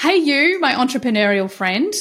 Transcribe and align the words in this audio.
Hey, 0.00 0.16
you, 0.16 0.58
my 0.60 0.72
entrepreneurial 0.72 1.50
friend. 1.50 1.92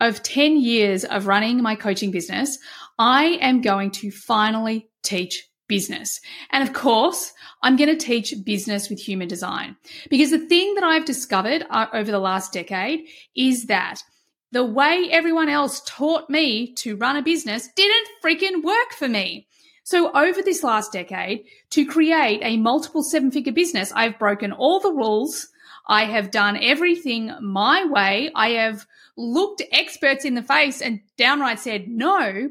Of 0.00 0.24
10 0.24 0.60
years 0.60 1.04
of 1.04 1.28
running 1.28 1.62
my 1.62 1.76
coaching 1.76 2.10
business, 2.10 2.58
I 2.98 3.38
am 3.40 3.60
going 3.60 3.92
to 3.92 4.10
finally 4.10 4.88
teach 5.04 5.46
business. 5.68 6.20
And 6.50 6.68
of 6.68 6.74
course, 6.74 7.32
I'm 7.62 7.76
going 7.76 7.96
to 7.96 8.04
teach 8.04 8.34
business 8.44 8.90
with 8.90 8.98
human 8.98 9.28
design 9.28 9.76
because 10.10 10.32
the 10.32 10.44
thing 10.44 10.74
that 10.74 10.82
I've 10.82 11.04
discovered 11.04 11.64
uh, 11.70 11.86
over 11.92 12.10
the 12.10 12.18
last 12.18 12.52
decade 12.52 13.06
is 13.36 13.66
that 13.66 14.02
the 14.50 14.64
way 14.64 15.06
everyone 15.12 15.48
else 15.48 15.82
taught 15.86 16.28
me 16.28 16.74
to 16.78 16.96
run 16.96 17.16
a 17.16 17.22
business 17.22 17.68
didn't 17.76 18.08
freaking 18.24 18.64
work 18.64 18.90
for 18.98 19.08
me. 19.08 19.46
So 19.84 20.10
over 20.16 20.42
this 20.42 20.64
last 20.64 20.90
decade, 20.90 21.44
to 21.70 21.86
create 21.86 22.40
a 22.42 22.56
multiple 22.56 23.04
seven 23.04 23.30
figure 23.30 23.52
business, 23.52 23.92
I've 23.94 24.18
broken 24.18 24.50
all 24.50 24.80
the 24.80 24.92
rules. 24.92 25.46
I 25.86 26.04
have 26.04 26.30
done 26.30 26.58
everything 26.60 27.32
my 27.40 27.84
way. 27.84 28.30
I 28.34 28.50
have 28.50 28.86
looked 29.16 29.62
experts 29.72 30.24
in 30.24 30.34
the 30.34 30.42
face 30.42 30.82
and 30.82 31.00
downright 31.16 31.60
said 31.60 31.88
no, 31.88 32.50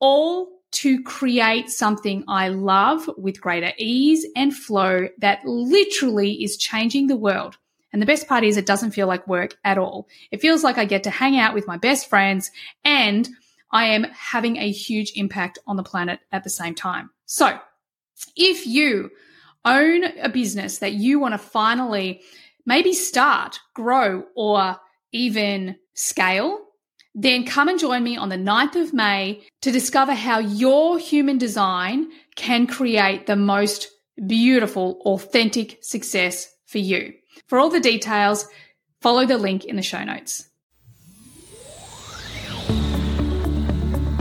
all 0.00 0.48
to 0.72 1.02
create 1.02 1.70
something 1.70 2.24
I 2.26 2.48
love 2.48 3.08
with 3.16 3.40
greater 3.40 3.72
ease 3.78 4.26
and 4.34 4.54
flow 4.54 5.08
that 5.18 5.44
literally 5.44 6.42
is 6.42 6.56
changing 6.56 7.06
the 7.06 7.16
world. 7.16 7.56
And 7.92 8.02
the 8.02 8.06
best 8.06 8.26
part 8.26 8.42
is 8.42 8.56
it 8.56 8.66
doesn't 8.66 8.90
feel 8.90 9.06
like 9.06 9.28
work 9.28 9.56
at 9.62 9.78
all. 9.78 10.08
It 10.32 10.40
feels 10.40 10.64
like 10.64 10.78
I 10.78 10.84
get 10.84 11.04
to 11.04 11.10
hang 11.10 11.38
out 11.38 11.54
with 11.54 11.68
my 11.68 11.76
best 11.76 12.10
friends 12.10 12.50
and 12.84 13.28
I 13.70 13.86
am 13.86 14.04
having 14.12 14.56
a 14.56 14.70
huge 14.70 15.12
impact 15.14 15.60
on 15.66 15.76
the 15.76 15.84
planet 15.84 16.18
at 16.32 16.42
the 16.42 16.50
same 16.50 16.74
time. 16.74 17.10
So 17.26 17.56
if 18.36 18.66
you 18.66 19.10
own 19.64 20.04
a 20.18 20.28
business 20.28 20.78
that 20.78 20.94
you 20.94 21.20
want 21.20 21.34
to 21.34 21.38
finally 21.38 22.20
maybe 22.66 22.92
start, 22.92 23.60
grow, 23.74 24.24
or 24.34 24.76
even 25.12 25.76
scale, 25.94 26.58
then 27.14 27.44
come 27.44 27.68
and 27.68 27.78
join 27.78 28.02
me 28.02 28.16
on 28.16 28.28
the 28.28 28.36
9th 28.36 28.74
of 28.76 28.92
May 28.92 29.42
to 29.62 29.70
discover 29.70 30.14
how 30.14 30.38
your 30.38 30.98
human 30.98 31.38
design 31.38 32.10
can 32.36 32.66
create 32.66 33.26
the 33.26 33.36
most 33.36 33.88
beautiful, 34.26 35.00
authentic 35.04 35.78
success 35.82 36.52
for 36.66 36.78
you. 36.78 37.12
For 37.46 37.58
all 37.58 37.68
the 37.68 37.80
details, 37.80 38.46
follow 39.00 39.26
the 39.26 39.38
link 39.38 39.64
in 39.64 39.76
the 39.76 39.82
show 39.82 40.02
notes. 40.02 40.48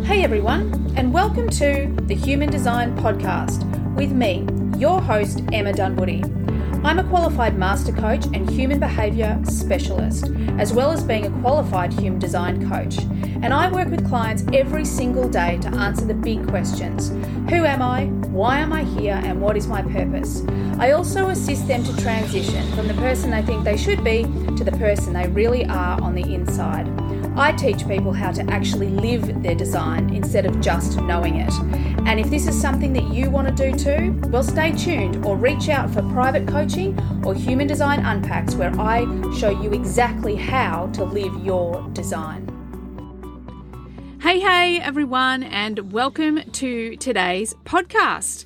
Hey 0.04 0.22
everyone, 0.22 0.94
and 0.98 1.14
welcome 1.14 1.50
to 1.52 1.92
the 2.04 2.14
Human 2.14 2.52
Design 2.52 2.96
Podcast 2.98 3.64
with 3.96 4.12
me, 4.12 4.46
your 4.78 5.02
host, 5.02 5.42
Emma 5.52 5.74
Dunwoody. 5.74 6.43
I'm 6.86 7.00
a 7.00 7.04
qualified 7.06 7.58
master 7.58 7.94
coach 7.94 8.26
and 8.34 8.50
human 8.50 8.78
behaviour 8.78 9.40
specialist, 9.46 10.30
as 10.58 10.74
well 10.74 10.92
as 10.92 11.02
being 11.02 11.26
a 11.26 11.42
qualified 11.42 11.94
human 11.94 12.20
design 12.20 12.70
coach. 12.70 12.98
And 13.42 13.54
I 13.54 13.72
work 13.72 13.88
with 13.88 14.06
clients 14.06 14.44
every 14.52 14.84
single 14.84 15.30
day 15.30 15.58
to 15.60 15.70
answer 15.70 16.04
the 16.04 16.14
big 16.14 16.46
questions 16.46 17.08
Who 17.50 17.64
am 17.64 17.82
I? 17.82 18.08
Why 18.28 18.60
am 18.60 18.74
I 18.74 18.84
here? 18.84 19.20
And 19.24 19.42
what 19.42 19.56
is 19.56 19.66
my 19.66 19.82
purpose? 19.82 20.44
I 20.78 20.92
also 20.92 21.30
assist 21.30 21.70
them 21.70 21.86
to 21.86 21.96
transition 22.02 22.70
from 22.74 22.90
the 22.90 22.96
person 22.96 23.32
they 23.32 23.44
think 23.44 23.64
they 23.64 23.78
should 23.78 24.04
be 24.04 24.24
to 24.58 24.66
the 24.66 24.74
person 24.74 25.14
they 25.14 25.30
really 25.30 25.66
are 25.66 26.02
on 26.02 26.16
the 26.16 26.34
inside. 26.34 26.88
I 27.36 27.52
teach 27.52 27.88
people 27.88 28.14
how 28.14 28.32
to 28.32 28.44
actually 28.52 28.90
live 28.90 29.42
their 29.42 29.56
design 29.56 30.14
instead 30.14 30.46
of 30.46 30.62
just 30.62 31.00
knowing 31.02 31.38
it. 31.38 31.52
And 32.06 32.20
if 32.20 32.30
this 32.30 32.46
is 32.46 32.60
something 32.60 32.94
that 32.94 33.06
you 33.06 33.32
want 33.32 33.48
to 33.48 33.72
do 33.72 33.76
too, 33.76 34.22
well, 34.30 34.44
stay 34.44 34.72
tuned 34.72 35.26
or 35.26 35.36
reach 35.36 35.68
out 35.68 35.90
for 35.90 36.04
private 36.12 36.48
coaching 36.48 36.96
or 37.26 37.34
Human 37.34 37.66
Design 37.66 38.06
Unpacks, 38.06 38.54
where 38.54 38.72
I 38.80 39.06
show 39.36 39.50
you 39.50 39.72
exactly 39.74 40.36
how 40.36 40.88
to 40.94 41.04
live 41.04 41.36
your 41.44 41.82
design. 41.94 42.48
Hey, 44.22 44.40
hey, 44.40 44.80
everyone, 44.80 45.42
and 45.42 45.92
welcome 45.92 46.40
to 46.52 46.96
today's 46.98 47.56
podcast. 47.66 48.46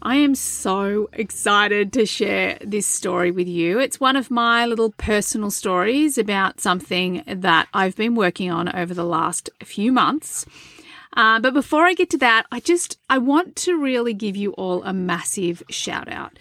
I 0.00 0.16
am 0.16 0.36
so 0.36 1.08
excited 1.12 1.92
to 1.94 2.06
share 2.06 2.58
this 2.60 2.86
story 2.86 3.32
with 3.32 3.48
you. 3.48 3.80
It's 3.80 3.98
one 3.98 4.14
of 4.14 4.30
my 4.30 4.64
little 4.64 4.92
personal 4.92 5.50
stories 5.50 6.16
about 6.18 6.60
something 6.60 7.24
that 7.26 7.66
I've 7.74 7.96
been 7.96 8.14
working 8.14 8.48
on 8.50 8.74
over 8.74 8.94
the 8.94 9.04
last 9.04 9.50
few 9.64 9.90
months. 9.90 10.46
Uh, 11.14 11.40
but 11.40 11.52
before 11.52 11.84
I 11.84 11.94
get 11.94 12.10
to 12.10 12.18
that, 12.18 12.46
I 12.52 12.60
just 12.60 12.98
I 13.10 13.18
want 13.18 13.56
to 13.56 13.76
really 13.76 14.14
give 14.14 14.36
you 14.36 14.52
all 14.52 14.84
a 14.84 14.92
massive 14.92 15.64
shout 15.68 16.08
out. 16.08 16.38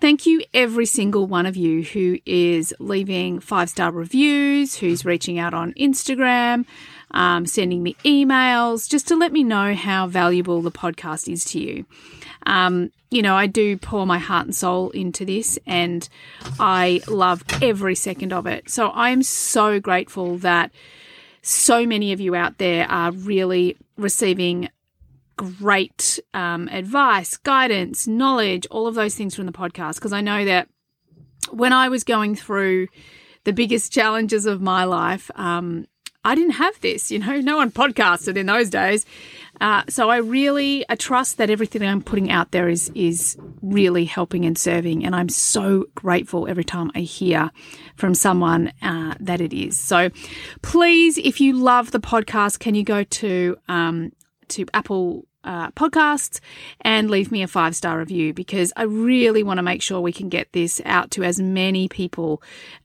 Thank 0.00 0.24
you, 0.24 0.42
every 0.54 0.86
single 0.86 1.26
one 1.26 1.46
of 1.46 1.56
you 1.56 1.82
who 1.82 2.18
is 2.24 2.74
leaving 2.78 3.40
five 3.40 3.68
star 3.68 3.90
reviews, 3.90 4.76
who's 4.76 5.04
reaching 5.04 5.38
out 5.38 5.52
on 5.52 5.74
Instagram, 5.74 6.64
um, 7.12 7.46
sending 7.46 7.82
me 7.82 7.96
emails, 8.04 8.88
just 8.88 9.08
to 9.08 9.16
let 9.16 9.32
me 9.32 9.42
know 9.42 9.74
how 9.74 10.06
valuable 10.06 10.62
the 10.62 10.70
podcast 10.70 11.32
is 11.32 11.44
to 11.46 11.60
you. 11.60 11.86
Um, 12.46 12.90
you 13.10 13.22
know, 13.22 13.34
I 13.34 13.46
do 13.46 13.76
pour 13.76 14.06
my 14.06 14.18
heart 14.18 14.46
and 14.46 14.54
soul 14.54 14.90
into 14.90 15.24
this 15.24 15.58
and 15.66 16.08
I 16.58 17.00
love 17.08 17.44
every 17.62 17.94
second 17.94 18.32
of 18.32 18.46
it. 18.46 18.68
So 18.68 18.90
I'm 18.92 19.22
so 19.22 19.80
grateful 19.80 20.38
that 20.38 20.70
so 21.42 21.86
many 21.86 22.12
of 22.12 22.20
you 22.20 22.34
out 22.34 22.58
there 22.58 22.90
are 22.90 23.12
really 23.12 23.76
receiving 23.96 24.68
great 25.36 26.18
um, 26.34 26.68
advice, 26.68 27.36
guidance, 27.36 28.06
knowledge, 28.06 28.66
all 28.70 28.86
of 28.86 28.94
those 28.94 29.14
things 29.14 29.34
from 29.34 29.46
the 29.46 29.52
podcast. 29.52 29.96
Because 29.96 30.12
I 30.12 30.20
know 30.20 30.44
that 30.44 30.68
when 31.50 31.72
I 31.72 31.88
was 31.88 32.04
going 32.04 32.34
through 32.34 32.88
the 33.44 33.52
biggest 33.52 33.92
challenges 33.92 34.46
of 34.46 34.60
my 34.60 34.84
life, 34.84 35.30
um, 35.36 35.86
I 36.26 36.34
didn't 36.34 36.52
have 36.54 36.78
this. 36.80 37.10
You 37.12 37.20
know, 37.20 37.40
no 37.40 37.56
one 37.56 37.70
podcasted 37.70 38.36
in 38.36 38.46
those 38.46 38.68
days. 38.68 39.06
Uh, 39.60 39.84
so 39.88 40.10
I 40.10 40.18
really 40.18 40.84
I 40.88 40.96
trust 40.96 41.38
that 41.38 41.50
everything 41.50 41.82
I'm 41.82 42.02
putting 42.02 42.30
out 42.30 42.50
there 42.50 42.68
is 42.68 42.90
is 42.94 43.38
really 43.62 44.04
helping 44.04 44.44
and 44.44 44.58
serving, 44.58 45.06
and 45.06 45.14
I'm 45.14 45.28
so 45.28 45.86
grateful 45.94 46.46
every 46.46 46.64
time 46.64 46.90
I 46.94 47.00
hear 47.00 47.50
from 47.94 48.14
someone 48.14 48.72
uh, 48.82 49.14
that 49.20 49.40
it 49.40 49.54
is. 49.54 49.78
So 49.78 50.10
please, 50.62 51.16
if 51.16 51.40
you 51.40 51.54
love 51.54 51.92
the 51.92 52.00
podcast, 52.00 52.58
can 52.58 52.74
you 52.74 52.82
go 52.82 53.04
to 53.04 53.56
um, 53.68 54.12
to 54.48 54.66
Apple 54.74 55.26
uh, 55.46 55.70
podcasts 55.70 56.40
and 56.82 57.08
leave 57.08 57.32
me 57.32 57.42
a 57.42 57.46
five 57.46 57.74
star 57.74 57.98
review 57.98 58.34
because 58.34 58.72
I 58.76 58.82
really 58.82 59.42
want 59.42 59.58
to 59.58 59.62
make 59.62 59.80
sure 59.80 60.00
we 60.00 60.12
can 60.12 60.28
get 60.28 60.52
this 60.52 60.82
out 60.84 61.10
to 61.12 61.22
as 61.22 61.40
many 61.40 61.88
people 61.88 62.42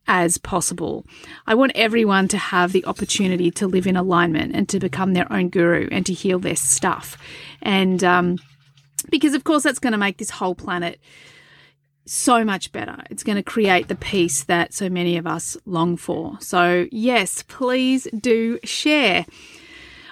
as 0.07 0.37
possible. 0.37 1.05
I 1.47 1.55
want 1.55 1.73
everyone 1.75 2.27
to 2.29 2.37
have 2.37 2.71
the 2.71 2.85
opportunity 2.85 3.51
to 3.51 3.67
live 3.67 3.87
in 3.87 3.97
alignment 3.97 4.55
and 4.55 4.69
to 4.69 4.79
become 4.79 5.13
their 5.13 5.31
own 5.31 5.49
guru 5.49 5.89
and 5.91 6.05
to 6.05 6.13
heal 6.13 6.39
their 6.39 6.55
stuff. 6.55 7.17
And 7.61 8.03
um, 8.03 8.37
because, 9.09 9.33
of 9.33 9.43
course, 9.43 9.63
that's 9.63 9.79
going 9.79 9.93
to 9.93 9.97
make 9.97 10.17
this 10.17 10.29
whole 10.29 10.55
planet 10.55 10.99
so 12.05 12.43
much 12.43 12.71
better. 12.71 13.03
It's 13.09 13.23
going 13.23 13.37
to 13.37 13.43
create 13.43 13.87
the 13.87 13.95
peace 13.95 14.43
that 14.43 14.73
so 14.73 14.89
many 14.89 15.17
of 15.17 15.27
us 15.27 15.55
long 15.65 15.97
for. 15.97 16.37
So, 16.41 16.87
yes, 16.91 17.43
please 17.43 18.07
do 18.17 18.59
share. 18.63 19.25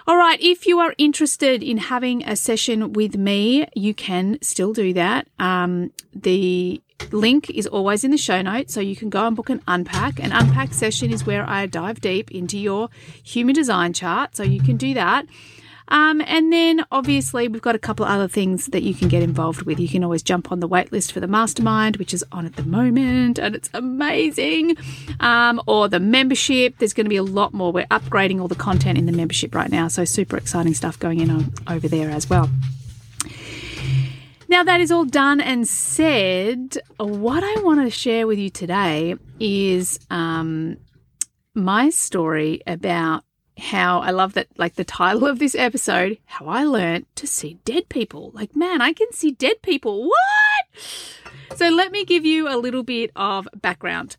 All 0.07 0.17
right, 0.17 0.39
if 0.41 0.65
you 0.65 0.79
are 0.79 0.93
interested 0.97 1.61
in 1.61 1.77
having 1.77 2.23
a 2.23 2.35
session 2.35 2.93
with 2.93 3.17
me, 3.17 3.67
you 3.75 3.93
can 3.93 4.39
still 4.41 4.73
do 4.73 4.93
that. 4.93 5.27
Um, 5.39 5.91
the 6.13 6.81
link 7.11 7.49
is 7.49 7.67
always 7.67 8.03
in 8.03 8.11
the 8.11 8.17
show 8.17 8.41
notes, 8.41 8.73
so 8.73 8.79
you 8.79 8.95
can 8.95 9.09
go 9.09 9.27
and 9.27 9.35
book 9.35 9.49
an 9.49 9.61
unpack. 9.67 10.19
An 10.19 10.31
unpack 10.31 10.73
session 10.73 11.11
is 11.11 11.25
where 11.25 11.47
I 11.47 11.65
dive 11.65 12.01
deep 12.01 12.31
into 12.31 12.57
your 12.57 12.89
human 13.23 13.53
design 13.53 13.93
chart, 13.93 14.35
so 14.35 14.43
you 14.43 14.61
can 14.61 14.77
do 14.77 14.93
that. 14.93 15.25
Um, 15.89 16.21
and 16.25 16.53
then 16.53 16.85
obviously 16.91 17.47
we've 17.47 17.61
got 17.61 17.75
a 17.75 17.79
couple 17.79 18.05
other 18.05 18.27
things 18.27 18.67
that 18.67 18.83
you 18.83 18.93
can 18.93 19.07
get 19.07 19.23
involved 19.23 19.63
with. 19.63 19.79
You 19.79 19.87
can 19.87 20.03
always 20.03 20.23
jump 20.23 20.51
on 20.51 20.59
the 20.59 20.69
waitlist 20.69 21.11
for 21.11 21.19
the 21.19 21.27
mastermind, 21.27 21.97
which 21.97 22.13
is 22.13 22.23
on 22.31 22.45
at 22.45 22.55
the 22.55 22.63
moment, 22.63 23.39
and 23.39 23.55
it's 23.55 23.69
amazing. 23.73 24.77
Um, 25.19 25.61
or 25.67 25.87
the 25.87 25.99
membership. 25.99 26.77
There's 26.77 26.93
going 26.93 27.05
to 27.05 27.09
be 27.09 27.17
a 27.17 27.23
lot 27.23 27.53
more. 27.53 27.71
We're 27.71 27.85
upgrading 27.87 28.39
all 28.39 28.47
the 28.47 28.55
content 28.55 28.97
in 28.97 29.05
the 29.05 29.11
membership 29.11 29.53
right 29.53 29.69
now, 29.69 29.87
so 29.87 30.05
super 30.05 30.37
exciting 30.37 30.73
stuff 30.73 30.97
going 30.99 31.19
in 31.19 31.29
on, 31.29 31.53
over 31.67 31.87
there 31.87 32.09
as 32.09 32.29
well. 32.29 32.49
Now, 34.47 34.63
that 34.63 34.81
is 34.81 34.91
all 34.91 35.05
done 35.05 35.41
and 35.41 35.67
said, 35.67 36.79
what 36.97 37.43
I 37.43 37.61
want 37.61 37.81
to 37.81 37.91
share 37.91 38.25
with 38.25 38.39
you 38.39 38.49
today 38.49 39.15
is 39.39 39.99
um, 40.09 40.77
my 41.53 41.91
story 41.91 42.61
about 42.65 43.23
how 43.59 43.99
I 43.99 44.11
love 44.11 44.33
that, 44.33 44.47
like 44.57 44.75
the 44.75 44.83
title 44.83 45.25
of 45.25 45.39
this 45.39 45.55
episode, 45.55 46.17
How 46.25 46.47
I 46.47 46.63
Learned 46.63 47.05
to 47.15 47.27
See 47.27 47.59
Dead 47.65 47.89
People. 47.89 48.31
Like, 48.33 48.55
man, 48.55 48.81
I 48.81 48.93
can 48.93 49.11
see 49.11 49.31
dead 49.31 49.61
people. 49.61 50.07
What? 50.07 50.81
So, 51.55 51.69
let 51.69 51.91
me 51.91 52.05
give 52.05 52.25
you 52.25 52.47
a 52.47 52.57
little 52.57 52.83
bit 52.83 53.11
of 53.15 53.47
background. 53.55 54.17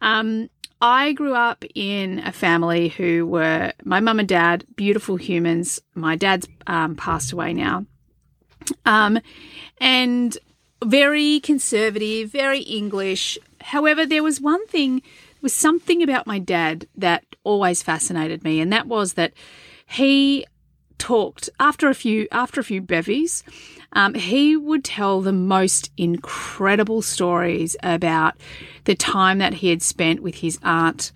Um, 0.00 0.50
I 0.80 1.12
grew 1.12 1.34
up 1.34 1.64
in 1.74 2.18
a 2.18 2.32
family 2.32 2.88
who 2.88 3.24
were 3.24 3.72
my 3.84 4.00
mum 4.00 4.18
and 4.18 4.28
dad, 4.28 4.66
beautiful 4.74 5.16
humans. 5.16 5.80
My 5.94 6.16
dad's 6.16 6.48
um, 6.66 6.96
passed 6.96 7.32
away 7.32 7.54
now. 7.54 7.86
Um, 8.84 9.20
and 9.78 10.36
very 10.84 11.40
conservative, 11.40 12.30
very 12.30 12.60
English. 12.60 13.38
However, 13.60 14.04
there 14.04 14.22
was 14.22 14.40
one 14.40 14.66
thing 14.66 15.02
was 15.40 15.52
something 15.52 16.02
about 16.02 16.26
my 16.26 16.38
dad 16.38 16.86
that 16.96 17.24
always 17.44 17.82
fascinated 17.82 18.44
me, 18.44 18.60
and 18.60 18.72
that 18.72 18.86
was 18.86 19.14
that 19.14 19.32
he 19.86 20.46
talked 20.98 21.50
after 21.58 21.88
a 21.88 21.94
few 21.94 22.28
after 22.30 22.60
a 22.60 22.64
few 22.64 22.80
bevies. 22.80 23.42
Um, 23.94 24.14
he 24.14 24.56
would 24.56 24.84
tell 24.84 25.20
the 25.20 25.32
most 25.32 25.90
incredible 25.96 27.02
stories 27.02 27.76
about 27.82 28.36
the 28.84 28.94
time 28.94 29.38
that 29.38 29.54
he 29.54 29.68
had 29.68 29.82
spent 29.82 30.20
with 30.20 30.36
his 30.36 30.58
aunt 30.62 31.12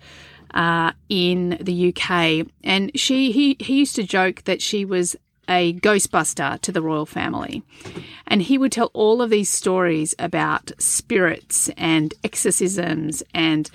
uh, 0.53 0.91
in 1.09 1.57
the 1.61 1.93
UK, 1.93 2.47
and 2.63 2.91
she 2.95 3.31
he 3.31 3.55
he 3.59 3.79
used 3.79 3.95
to 3.95 4.03
joke 4.03 4.43
that 4.43 4.61
she 4.61 4.85
was 4.85 5.15
a 5.49 5.73
ghostbuster 5.73 6.59
to 6.61 6.71
the 6.71 6.81
royal 6.81 7.05
family. 7.05 7.63
And 8.27 8.41
he 8.41 8.57
would 8.57 8.71
tell 8.71 8.91
all 8.93 9.21
of 9.21 9.29
these 9.29 9.49
stories 9.49 10.13
about 10.19 10.71
spirits 10.77 11.69
and 11.77 12.13
exorcisms 12.23 13.23
and, 13.33 13.69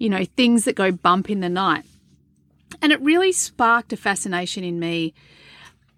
you 0.00 0.08
know, 0.08 0.24
things 0.24 0.64
that 0.64 0.74
go 0.74 0.90
bump 0.90 1.30
in 1.30 1.40
the 1.40 1.48
night. 1.48 1.84
And 2.82 2.90
it 2.90 3.00
really 3.02 3.30
sparked 3.30 3.92
a 3.92 3.96
fascination 3.96 4.64
in 4.64 4.80
me 4.80 5.14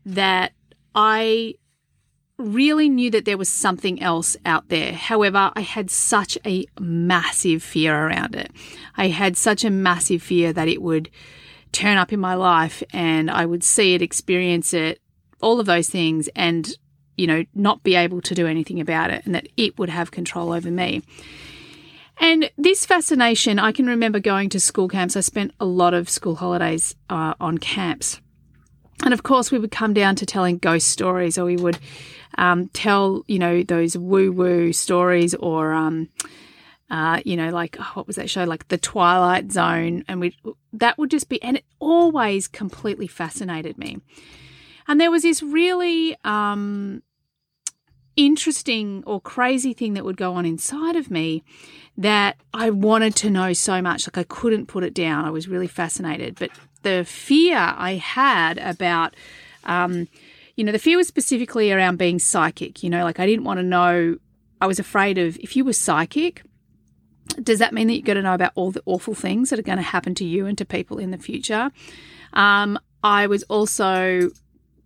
that 0.04 0.52
I 0.94 1.54
really 2.36 2.88
knew 2.88 3.10
that 3.12 3.24
there 3.24 3.38
was 3.38 3.48
something 3.48 4.02
else 4.02 4.36
out 4.44 4.68
there. 4.68 4.92
However, 4.92 5.52
I 5.54 5.60
had 5.60 5.90
such 5.90 6.36
a 6.44 6.66
massive 6.80 7.62
fear 7.62 7.94
around 7.94 8.34
it. 8.34 8.50
I 8.96 9.08
had 9.08 9.36
such 9.36 9.64
a 9.64 9.70
massive 9.70 10.22
fear 10.22 10.52
that 10.52 10.66
it 10.66 10.82
would 10.82 11.08
turn 11.70 11.96
up 11.96 12.12
in 12.12 12.18
my 12.18 12.34
life 12.34 12.82
and 12.92 13.30
I 13.30 13.46
would 13.46 13.62
see 13.62 13.94
it, 13.94 14.02
experience 14.02 14.74
it, 14.74 15.00
all 15.40 15.60
of 15.60 15.66
those 15.66 15.88
things 15.88 16.28
and 16.34 16.76
you 17.16 17.26
know 17.26 17.44
not 17.54 17.82
be 17.82 17.94
able 17.94 18.22
to 18.22 18.34
do 18.34 18.46
anything 18.46 18.80
about 18.80 19.10
it 19.10 19.24
and 19.26 19.34
that 19.34 19.46
it 19.56 19.78
would 19.78 19.90
have 19.90 20.10
control 20.10 20.50
over 20.52 20.70
me 20.70 21.02
and 22.18 22.50
this 22.56 22.86
fascination 22.86 23.58
i 23.58 23.72
can 23.72 23.86
remember 23.86 24.20
going 24.20 24.48
to 24.48 24.60
school 24.60 24.88
camps 24.88 25.16
i 25.16 25.20
spent 25.20 25.52
a 25.60 25.64
lot 25.64 25.94
of 25.94 26.08
school 26.08 26.36
holidays 26.36 26.94
uh, 27.10 27.34
on 27.40 27.58
camps 27.58 28.20
and 29.04 29.12
of 29.14 29.22
course 29.22 29.50
we 29.50 29.58
would 29.58 29.70
come 29.70 29.94
down 29.94 30.14
to 30.16 30.26
telling 30.26 30.58
ghost 30.58 30.88
stories 30.88 31.38
or 31.38 31.44
we 31.44 31.56
would 31.56 31.78
um, 32.38 32.68
tell 32.68 33.24
you 33.26 33.38
know 33.38 33.62
those 33.62 33.96
woo 33.96 34.32
woo 34.32 34.72
stories 34.72 35.34
or 35.34 35.72
um, 35.72 36.08
uh, 36.92 37.20
you 37.24 37.38
know, 37.38 37.48
like 37.48 37.78
oh, 37.80 37.90
what 37.94 38.06
was 38.06 38.16
that 38.16 38.28
show? 38.28 38.44
Like 38.44 38.68
the 38.68 38.76
Twilight 38.76 39.50
Zone, 39.50 40.04
and 40.08 40.20
we 40.20 40.36
that 40.74 40.98
would 40.98 41.10
just 41.10 41.30
be, 41.30 41.42
and 41.42 41.56
it 41.56 41.64
always 41.78 42.46
completely 42.46 43.06
fascinated 43.06 43.78
me. 43.78 43.98
And 44.86 45.00
there 45.00 45.10
was 45.10 45.22
this 45.22 45.42
really 45.42 46.14
um, 46.22 47.02
interesting 48.16 49.02
or 49.06 49.20
crazy 49.20 49.72
thing 49.72 49.94
that 49.94 50.04
would 50.04 50.16
go 50.16 50.34
on 50.34 50.44
inside 50.46 50.96
of 50.96 51.10
me 51.10 51.42
that 51.96 52.36
I 52.54 52.70
wanted 52.70 53.14
to 53.16 53.30
know 53.30 53.52
so 53.52 53.82
much. 53.82 54.06
Like 54.06 54.18
I 54.18 54.24
couldn't 54.24 54.66
put 54.66 54.84
it 54.84 54.94
down. 54.94 55.24
I 55.24 55.30
was 55.30 55.48
really 55.48 55.66
fascinated. 55.66 56.36
But 56.38 56.50
the 56.82 57.04
fear 57.04 57.56
I 57.56 57.94
had 57.94 58.58
about, 58.58 59.14
um, 59.64 60.08
you 60.56 60.64
know, 60.64 60.72
the 60.72 60.78
fear 60.78 60.96
was 60.96 61.06
specifically 61.06 61.72
around 61.72 61.98
being 61.98 62.18
psychic. 62.18 62.82
You 62.82 62.90
know, 62.90 63.04
like 63.04 63.20
I 63.20 63.26
didn't 63.26 63.44
want 63.44 63.58
to 63.58 63.64
know, 63.64 64.18
I 64.60 64.66
was 64.66 64.78
afraid 64.78 65.18
of 65.18 65.36
if 65.38 65.56
you 65.56 65.64
were 65.64 65.72
psychic, 65.72 66.42
does 67.42 67.58
that 67.60 67.72
mean 67.72 67.86
that 67.86 67.94
you're 67.94 68.02
going 68.02 68.16
to 68.16 68.22
know 68.22 68.34
about 68.34 68.52
all 68.54 68.70
the 68.70 68.82
awful 68.84 69.14
things 69.14 69.50
that 69.50 69.58
are 69.58 69.62
going 69.62 69.78
to 69.78 69.82
happen 69.82 70.14
to 70.16 70.24
you 70.24 70.46
and 70.46 70.58
to 70.58 70.64
people 70.64 70.98
in 70.98 71.10
the 71.10 71.18
future? 71.18 71.70
Um, 72.32 72.78
I 73.02 73.26
was 73.26 73.42
also 73.44 74.30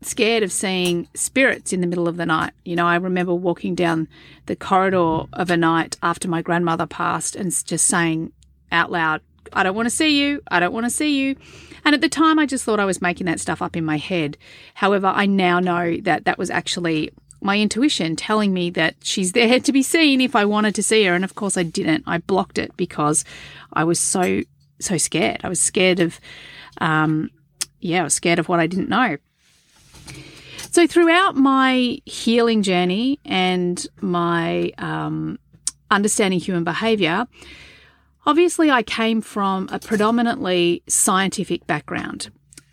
scared 0.02 0.42
of 0.42 0.52
seeing 0.52 1.08
spirits 1.14 1.72
in 1.72 1.80
the 1.80 1.86
middle 1.86 2.08
of 2.08 2.16
the 2.16 2.26
night. 2.26 2.52
You 2.64 2.76
know, 2.76 2.86
I 2.86 2.96
remember 2.96 3.34
walking 3.34 3.74
down 3.74 4.08
the 4.46 4.56
corridor 4.56 5.24
of 5.32 5.50
a 5.50 5.56
night 5.56 5.96
after 6.02 6.28
my 6.28 6.42
grandmother 6.42 6.86
passed 6.86 7.34
and 7.34 7.50
just 7.64 7.86
saying 7.86 8.32
out 8.70 8.90
loud, 8.90 9.20
I 9.52 9.62
don't 9.62 9.74
want 9.74 9.86
to 9.86 9.94
see 9.94 10.20
you. 10.20 10.42
I 10.50 10.60
don't 10.60 10.72
want 10.72 10.86
to 10.86 10.90
see 10.90 11.20
you. 11.20 11.36
And 11.84 11.94
at 11.94 12.00
the 12.00 12.08
time, 12.08 12.38
I 12.38 12.46
just 12.46 12.64
thought 12.64 12.80
I 12.80 12.84
was 12.84 13.00
making 13.00 13.26
that 13.26 13.40
stuff 13.40 13.62
up 13.62 13.76
in 13.76 13.84
my 13.84 13.96
head. 13.96 14.36
However, 14.74 15.06
I 15.06 15.26
now 15.26 15.60
know 15.60 15.96
that 15.98 16.24
that 16.24 16.38
was 16.38 16.50
actually 16.50 17.12
my 17.40 17.58
intuition 17.58 18.16
telling 18.16 18.52
me 18.52 18.70
that 18.70 18.96
she's 19.02 19.32
there 19.32 19.60
to 19.60 19.72
be 19.72 19.82
seen 19.82 20.20
if 20.20 20.34
I 20.34 20.44
wanted 20.44 20.74
to 20.74 20.82
see 20.82 21.04
her. 21.04 21.14
And 21.14 21.24
of 21.24 21.34
course, 21.34 21.56
I 21.56 21.62
didn't. 21.62 22.04
I 22.06 22.18
blocked 22.18 22.58
it 22.58 22.76
because 22.76 23.24
I 23.72 23.84
was 23.84 24.00
so, 24.00 24.42
so 24.80 24.98
scared. 24.98 25.40
I 25.44 25.48
was 25.48 25.60
scared 25.60 26.00
of, 26.00 26.20
um, 26.80 27.30
yeah, 27.80 28.00
I 28.00 28.04
was 28.04 28.14
scared 28.14 28.38
of 28.38 28.48
what 28.48 28.60
I 28.60 28.66
didn't 28.66 28.88
know. 28.88 29.16
So, 30.76 30.86
throughout 30.86 31.36
my 31.36 32.02
healing 32.04 32.62
journey 32.62 33.18
and 33.24 33.86
my 34.02 34.72
um, 34.76 35.38
understanding 35.90 36.38
human 36.38 36.64
behavior, 36.64 37.26
obviously 38.26 38.70
I 38.70 38.82
came 38.82 39.22
from 39.22 39.70
a 39.72 39.78
predominantly 39.78 40.82
scientific 40.86 41.66
background. 41.66 42.28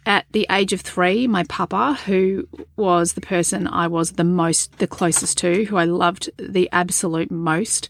At 0.06 0.26
the 0.34 0.46
age 0.52 0.74
of 0.74 0.82
three, 0.82 1.28
my 1.28 1.46
papa, 1.46 1.98
who 2.06 2.46
was 2.76 3.14
the 3.14 3.22
person 3.22 3.70
I 3.70 3.88
was 3.88 4.12
the 4.12 4.26
most, 4.26 4.80
the 4.80 4.88
closest 4.88 5.38
to, 5.38 5.64
who 5.64 5.78
I 5.78 5.86
loved 5.86 6.30
the 6.36 6.68
absolute 6.74 7.32
most, 7.32 7.88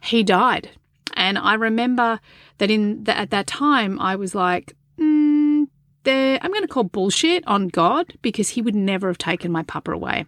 he 0.00 0.24
died. 0.24 0.70
And 1.14 1.38
I 1.38 1.54
remember 1.54 2.18
that 2.58 2.72
in 2.72 3.04
the, 3.04 3.16
at 3.16 3.30
that 3.30 3.46
time, 3.46 4.00
I 4.00 4.16
was 4.16 4.34
like, 4.34 4.74
there, 6.04 6.38
I'm 6.40 6.50
going 6.50 6.62
to 6.62 6.68
call 6.68 6.84
bullshit 6.84 7.46
on 7.46 7.68
God 7.68 8.14
because 8.22 8.50
he 8.50 8.62
would 8.62 8.74
never 8.74 9.08
have 9.08 9.18
taken 9.18 9.52
my 9.52 9.62
papa 9.62 9.92
away. 9.92 10.26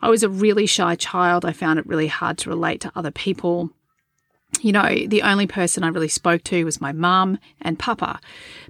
I 0.00 0.08
was 0.08 0.22
a 0.22 0.28
really 0.28 0.66
shy 0.66 0.94
child. 0.94 1.44
I 1.44 1.52
found 1.52 1.78
it 1.78 1.86
really 1.86 2.06
hard 2.06 2.38
to 2.38 2.50
relate 2.50 2.80
to 2.82 2.92
other 2.94 3.10
people. 3.10 3.70
You 4.60 4.72
know, 4.72 5.06
the 5.06 5.22
only 5.22 5.46
person 5.46 5.84
I 5.84 5.88
really 5.88 6.08
spoke 6.08 6.42
to 6.44 6.64
was 6.64 6.80
my 6.80 6.92
mum 6.92 7.38
and 7.60 7.78
papa. 7.78 8.18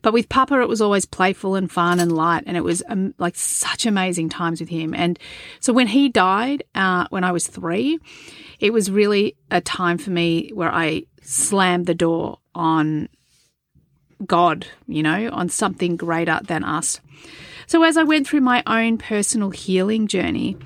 But 0.02 0.12
with 0.12 0.28
papa, 0.28 0.60
it 0.60 0.68
was 0.68 0.80
always 0.80 1.04
playful 1.04 1.54
and 1.54 1.70
fun 1.70 2.00
and 2.00 2.12
light. 2.12 2.44
And 2.46 2.56
it 2.56 2.64
was 2.64 2.82
um, 2.88 3.14
like 3.18 3.36
such 3.36 3.86
amazing 3.86 4.28
times 4.28 4.60
with 4.60 4.70
him. 4.70 4.92
And 4.92 5.18
so 5.60 5.72
when 5.72 5.86
he 5.86 6.08
died, 6.08 6.64
uh, 6.74 7.06
when 7.10 7.24
I 7.24 7.32
was 7.32 7.46
three, 7.46 8.00
it 8.58 8.72
was 8.72 8.90
really 8.90 9.36
a 9.50 9.60
time 9.60 9.98
for 9.98 10.10
me 10.10 10.50
where 10.52 10.72
I 10.72 11.04
slammed 11.22 11.86
the 11.86 11.94
door 11.94 12.38
on 12.54 13.08
God, 14.26 14.66
you 14.86 15.02
know, 15.02 15.30
on 15.32 15.48
something 15.48 15.96
greater 15.96 16.40
than 16.44 16.64
us. 16.64 17.00
So 17.66 17.82
as 17.82 17.96
I 17.96 18.02
went 18.02 18.26
through 18.26 18.40
my 18.40 18.62
own 18.66 18.98
personal 18.98 19.50
healing 19.50 20.06
journey 20.06 20.56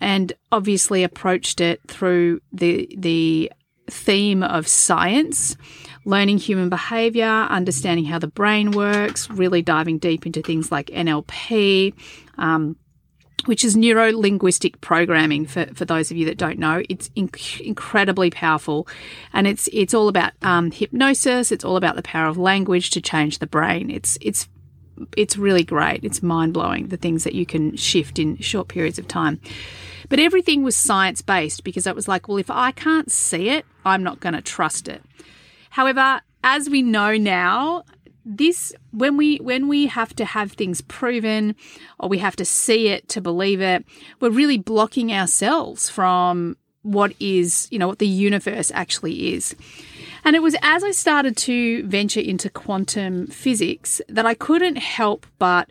and 0.00 0.32
obviously 0.50 1.04
approached 1.04 1.60
it 1.60 1.80
through 1.86 2.40
the 2.52 2.88
the 2.96 3.52
theme 3.88 4.42
of 4.42 4.68
science, 4.68 5.56
learning 6.04 6.38
human 6.38 6.68
behavior, 6.68 7.24
understanding 7.24 8.04
how 8.04 8.18
the 8.18 8.28
brain 8.28 8.70
works, 8.70 9.28
really 9.30 9.62
diving 9.62 9.98
deep 9.98 10.26
into 10.26 10.42
things 10.42 10.70
like 10.70 10.86
NLP, 10.86 11.92
um, 12.38 12.76
which 13.46 13.64
is 13.64 13.76
neuro 13.76 14.12
linguistic 14.12 14.80
programming 14.80 15.46
for, 15.46 15.66
for 15.74 15.84
those 15.84 16.10
of 16.10 16.16
you 16.16 16.26
that 16.26 16.38
don't 16.38 16.58
know. 16.58 16.82
It's 16.88 17.08
inc- 17.10 17.60
incredibly 17.60 18.30
powerful 18.30 18.86
and 19.32 19.46
it's 19.46 19.68
it's 19.72 19.94
all 19.94 20.08
about 20.08 20.32
um, 20.42 20.70
hypnosis. 20.70 21.52
It's 21.52 21.64
all 21.64 21.76
about 21.76 21.96
the 21.96 22.02
power 22.02 22.28
of 22.28 22.38
language 22.38 22.90
to 22.90 23.00
change 23.00 23.38
the 23.38 23.46
brain. 23.46 23.90
It's 23.90 24.18
it's 24.20 24.48
it's 25.16 25.36
really 25.36 25.64
great. 25.64 26.04
It's 26.04 26.22
mind 26.22 26.52
blowing 26.52 26.88
the 26.88 26.96
things 26.96 27.24
that 27.24 27.34
you 27.34 27.46
can 27.46 27.76
shift 27.76 28.18
in 28.18 28.36
short 28.38 28.68
periods 28.68 28.98
of 28.98 29.08
time. 29.08 29.40
But 30.08 30.18
everything 30.18 30.62
was 30.62 30.76
science 30.76 31.22
based 31.22 31.64
because 31.64 31.86
it 31.86 31.94
was 31.94 32.08
like, 32.08 32.28
well, 32.28 32.36
if 32.36 32.50
I 32.50 32.72
can't 32.72 33.10
see 33.10 33.48
it, 33.48 33.64
I'm 33.84 34.02
not 34.02 34.20
going 34.20 34.34
to 34.34 34.42
trust 34.42 34.88
it. 34.88 35.02
However, 35.70 36.20
as 36.42 36.68
we 36.68 36.82
know 36.82 37.16
now, 37.16 37.84
this 38.36 38.72
when 38.92 39.16
we 39.16 39.38
when 39.38 39.66
we 39.66 39.86
have 39.86 40.14
to 40.14 40.24
have 40.24 40.52
things 40.52 40.80
proven 40.82 41.56
or 41.98 42.08
we 42.08 42.18
have 42.18 42.36
to 42.36 42.44
see 42.44 42.88
it 42.88 43.08
to 43.08 43.20
believe 43.20 43.60
it 43.60 43.84
we're 44.20 44.30
really 44.30 44.58
blocking 44.58 45.12
ourselves 45.12 45.90
from 45.90 46.56
what 46.82 47.12
is 47.20 47.68
you 47.70 47.78
know 47.78 47.88
what 47.88 47.98
the 47.98 48.06
universe 48.06 48.70
actually 48.74 49.34
is. 49.34 49.54
And 50.24 50.36
it 50.36 50.42
was 50.42 50.56
as 50.62 50.84
i 50.84 50.90
started 50.90 51.36
to 51.38 51.86
venture 51.86 52.20
into 52.20 52.48
quantum 52.50 53.26
physics 53.26 54.00
that 54.08 54.26
i 54.26 54.34
couldn't 54.34 54.76
help 54.76 55.26
but 55.38 55.70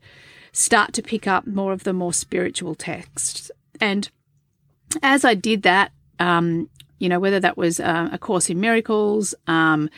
start 0.51 0.93
to 0.93 1.01
pick 1.01 1.27
up 1.27 1.47
more 1.47 1.71
of 1.71 1.83
the 1.83 1.93
more 1.93 2.13
spiritual 2.13 2.75
texts. 2.75 3.51
And 3.79 4.09
as 5.01 5.23
i 5.23 5.33
did 5.33 5.63
that 5.63 5.91
um, 6.19 6.69
you 6.99 7.09
know, 7.09 7.19
whether 7.19 7.39
that 7.39 7.57
was 7.57 7.79
uh, 7.79 8.09
A 8.11 8.17
Course 8.17 8.49
in 8.49 8.59
Miracles, 8.59 9.33
um, 9.47 9.89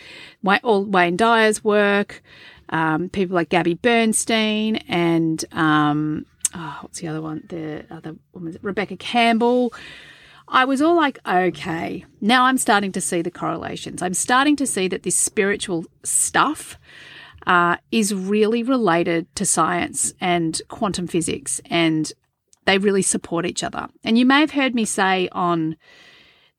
all 0.64 0.86
Wayne 0.86 1.18
Dyer's 1.18 1.64
work, 1.64 2.22
um, 2.70 3.10
people 3.10 3.36
like 3.36 3.50
Gabby 3.50 3.74
Bernstein, 3.74 4.78
and 4.88 5.44
um, 5.52 6.26
oh, 6.56 6.78
what's 6.82 7.00
the 7.00 7.08
other 7.08 7.22
one? 7.22 7.44
The 7.50 7.86
other 7.92 8.16
woman, 8.34 8.58
Rebecca 8.62 8.96
Campbell. 8.98 9.74
I 10.48 10.66
was 10.66 10.82
all 10.82 10.96
like, 10.96 11.20
okay, 11.26 12.06
now 12.20 12.44
I'm 12.44 12.58
starting 12.58 12.92
to 12.92 13.02
see 13.02 13.22
the 13.22 13.32
correlations. 13.32 14.02
I'm 14.02 14.14
starting 14.14 14.58
to 14.58 14.68
see 14.68 14.90
that 14.90 15.04
this 15.04 15.18
spiritual 15.18 15.86
stuff 16.04 16.78
uh, 17.48 17.78
is 17.92 18.14
really 18.14 18.62
related 18.62 19.34
to 19.36 19.46
science 19.46 20.14
and 20.20 20.62
quantum 20.68 21.08
physics, 21.08 21.62
and 21.70 22.12
they 22.66 22.78
really 22.78 23.02
support 23.02 23.46
each 23.46 23.64
other. 23.64 23.88
And 24.04 24.18
you 24.18 24.26
may 24.26 24.42
have 24.42 24.52
heard 24.52 24.76
me 24.76 24.86
say 24.86 25.30
on 25.32 25.78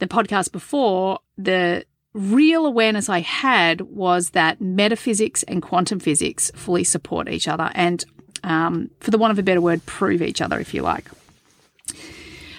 the 0.02 0.08
podcast 0.08 0.50
before, 0.50 1.20
the 1.38 1.84
real 2.12 2.66
awareness 2.66 3.08
I 3.08 3.20
had 3.20 3.82
was 3.82 4.30
that 4.30 4.60
metaphysics 4.60 5.44
and 5.44 5.62
quantum 5.62 6.00
physics 6.00 6.50
fully 6.56 6.82
support 6.82 7.28
each 7.28 7.46
other 7.46 7.70
and, 7.74 8.04
um, 8.42 8.90
for 8.98 9.12
the 9.12 9.18
want 9.18 9.30
of 9.30 9.38
a 9.38 9.44
better 9.44 9.60
word, 9.60 9.86
prove 9.86 10.20
each 10.20 10.40
other, 10.40 10.58
if 10.58 10.74
you 10.74 10.82
like. 10.82 11.08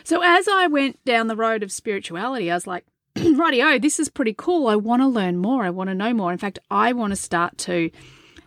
So 0.05 0.21
as 0.23 0.47
I 0.47 0.67
went 0.67 1.03
down 1.03 1.27
the 1.27 1.35
road 1.35 1.63
of 1.63 1.71
spirituality, 1.71 2.49
I 2.49 2.55
was 2.55 2.65
like, 2.65 2.85
rightio, 3.15 3.81
this 3.81 3.99
is 3.99 4.07
pretty 4.07 4.33
cool. 4.37 4.67
I 4.67 4.77
want 4.77 5.01
to 5.01 5.07
learn 5.07 5.37
more. 5.37 5.65
I 5.65 5.69
want 5.69 5.89
to 5.89 5.95
know 5.95 6.13
more. 6.13 6.31
In 6.31 6.37
fact, 6.37 6.59
I 6.71 6.93
want 6.93 7.11
to 7.11 7.17
start 7.17 7.57
to 7.59 7.91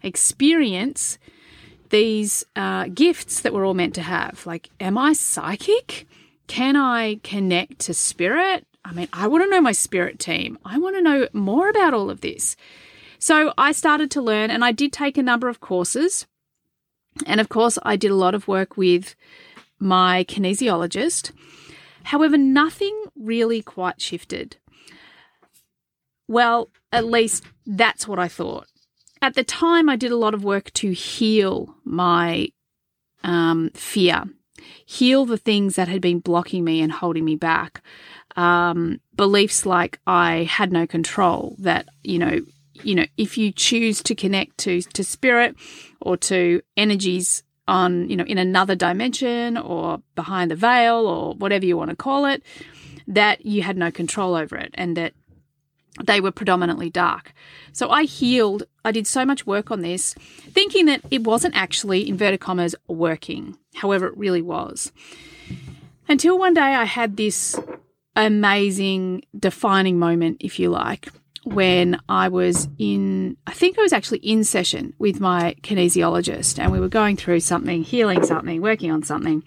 experience 0.03 1.19
these 1.91 2.45
uh, 2.57 2.87
gifts 2.95 3.41
that 3.43 3.53
we're 3.53 3.67
all 3.67 3.75
meant 3.75 3.95
to 3.97 4.03
have. 4.03 4.45
Like, 4.47 4.71
am 4.81 4.97
I 4.97 5.13
psychic? 5.13 6.07
Can 6.47 6.77
I 6.77 7.17
connect 7.23 7.81
to 7.81 7.95
spirit? 7.95 8.67
I 8.87 8.93
mean, 8.93 9.09
I 9.13 9.27
want 9.27 9.43
to 9.43 9.51
know 9.51 9.61
my 9.61 9.73
spirit 9.73 10.21
team. 10.21 10.59
I 10.65 10.79
want 10.79 10.95
to 10.95 11.03
know 11.03 11.29
more 11.33 11.69
about 11.69 11.93
all 11.93 12.09
of 12.09 12.21
this. 12.21 12.55
So 13.19 13.53
I 13.59 13.73
started 13.73 14.13
to 14.13 14.23
learn 14.23 14.51
and 14.51 14.65
I 14.65 14.71
did 14.71 14.93
take 14.93 15.19
a 15.19 15.25
number 15.25 15.49
of 15.49 15.59
courses. 15.59 16.27
And 17.27 17.41
of 17.41 17.49
course, 17.49 17.79
I 17.83 17.97
did 17.97 18.13
a 18.13 18.17
lot 18.17 18.35
of 18.35 18.47
work 18.47 18.77
with 18.77 19.17
my 19.81 20.25
kinesiologist. 20.29 21.33
However, 22.05 22.39
nothing 22.39 22.97
really 23.17 23.61
quite 23.61 24.01
shifted. 24.01 24.57
Well, 26.29 26.71
at 26.93 27.05
least 27.05 27.43
that's 27.67 28.07
what 28.07 28.21
I 28.21 28.29
thought. 28.29 28.69
At 29.21 29.35
the 29.35 29.43
time, 29.43 29.89
I 29.89 29.97
did 29.97 30.13
a 30.13 30.17
lot 30.17 30.35
of 30.35 30.45
work 30.45 30.73
to 30.75 30.93
heal 30.93 31.75
my 31.85 32.51
um, 33.25 33.71
fear, 33.75 34.25
heal 34.85 35.25
the 35.25 35.39
things 35.39 35.75
that 35.75 35.89
had 35.89 36.01
been 36.01 36.21
blocking 36.21 36.63
me 36.63 36.81
and 36.81 36.93
holding 36.93 37.25
me 37.25 37.35
back 37.35 37.83
um, 38.37 39.01
beliefs 39.15 39.67
like 39.67 39.99
I 40.07 40.45
had 40.45 40.73
no 40.73 40.87
control, 40.87 41.57
that, 41.59 41.89
you 42.03 42.19
know, 42.19 42.41
you 42.83 42.95
know, 42.95 43.07
if 43.17 43.39
you 43.39 43.53
choose 43.53 44.03
to 44.03 44.15
connect 44.15 44.59
to, 44.59 44.83
to 44.83 45.03
spirit 45.03 45.57
or 46.01 46.17
to 46.19 46.61
energies 46.77 47.43
on, 47.67 48.09
you 48.09 48.17
know, 48.17 48.25
in 48.25 48.39
another 48.39 48.75
dimension 48.75 49.57
or 49.57 50.03
behind 50.15 50.51
the 50.51 50.57
veil 50.57 51.07
or 51.07 51.35
whatever 51.35 51.65
you 51.65 51.77
want 51.77 51.91
to 51.91 51.97
call 51.97 52.27
it, 52.27 52.43
that 53.09 53.47
you 53.47 53.63
had 53.63 53.77
no 53.77 53.91
control 53.91 54.35
over 54.35 54.57
it 54.57 54.73
and 54.75 54.97
that 54.97 55.15
they 56.05 56.21
were 56.21 56.31
predominantly 56.31 56.91
dark. 56.91 57.33
So 57.73 57.89
I 57.89 58.05
healed, 58.05 58.65
I 58.85 58.93
did 58.93 59.07
so 59.07 59.25
much 59.25 59.47
work 59.47 59.71
on 59.71 59.81
this, 59.81 60.15
thinking 60.51 60.87
that 60.87 61.01
it 61.11 61.25
wasn't 61.25 61.57
actually, 61.57 62.09
inverted 62.09 62.41
commas, 62.41 62.75
working. 62.87 63.57
However, 63.75 64.09
it 64.09 64.17
really 64.17 64.43
was. 64.43 64.93
Until 66.09 66.39
one 66.39 66.55
day 66.55 66.61
I 66.61 66.85
had 66.85 67.17
this 67.17 67.59
amazing 68.17 69.23
defining 69.39 69.99
moment, 69.99 70.39
if 70.41 70.59
you 70.59 70.71
like, 70.71 71.09
when 71.45 72.01
I 72.09 72.29
was 72.29 72.69
in, 72.79 73.37
I 73.47 73.53
think 73.53 73.79
I 73.79 73.83
was 73.83 73.93
actually 73.93 74.19
in 74.19 74.43
session 74.43 74.95
with 74.99 75.21
my 75.21 75.55
kinesiologist 75.63 76.59
and 76.59 76.73
we 76.73 76.81
were 76.81 76.89
going 76.89 77.17
through 77.17 77.41
something, 77.41 77.85
healing 77.85 78.25
something, 78.25 78.61
working 78.61 78.91
on 78.91 79.05
something. 79.05 79.45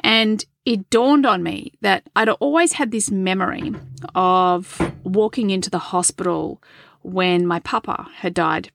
And 0.00 0.44
it 0.64 0.90
dawned 0.90 1.26
on 1.26 1.42
me 1.42 1.72
that 1.82 2.02
I'd 2.16 2.28
always 2.28 2.72
had 2.72 2.90
this 2.90 3.10
memory 3.10 3.72
of 4.14 4.80
walking 5.04 5.50
into 5.50 5.70
the 5.70 5.78
hospital 5.78 6.60
when 7.02 7.46
my 7.46 7.60
papa 7.60 8.08
had 8.16 8.34
died 8.34 8.70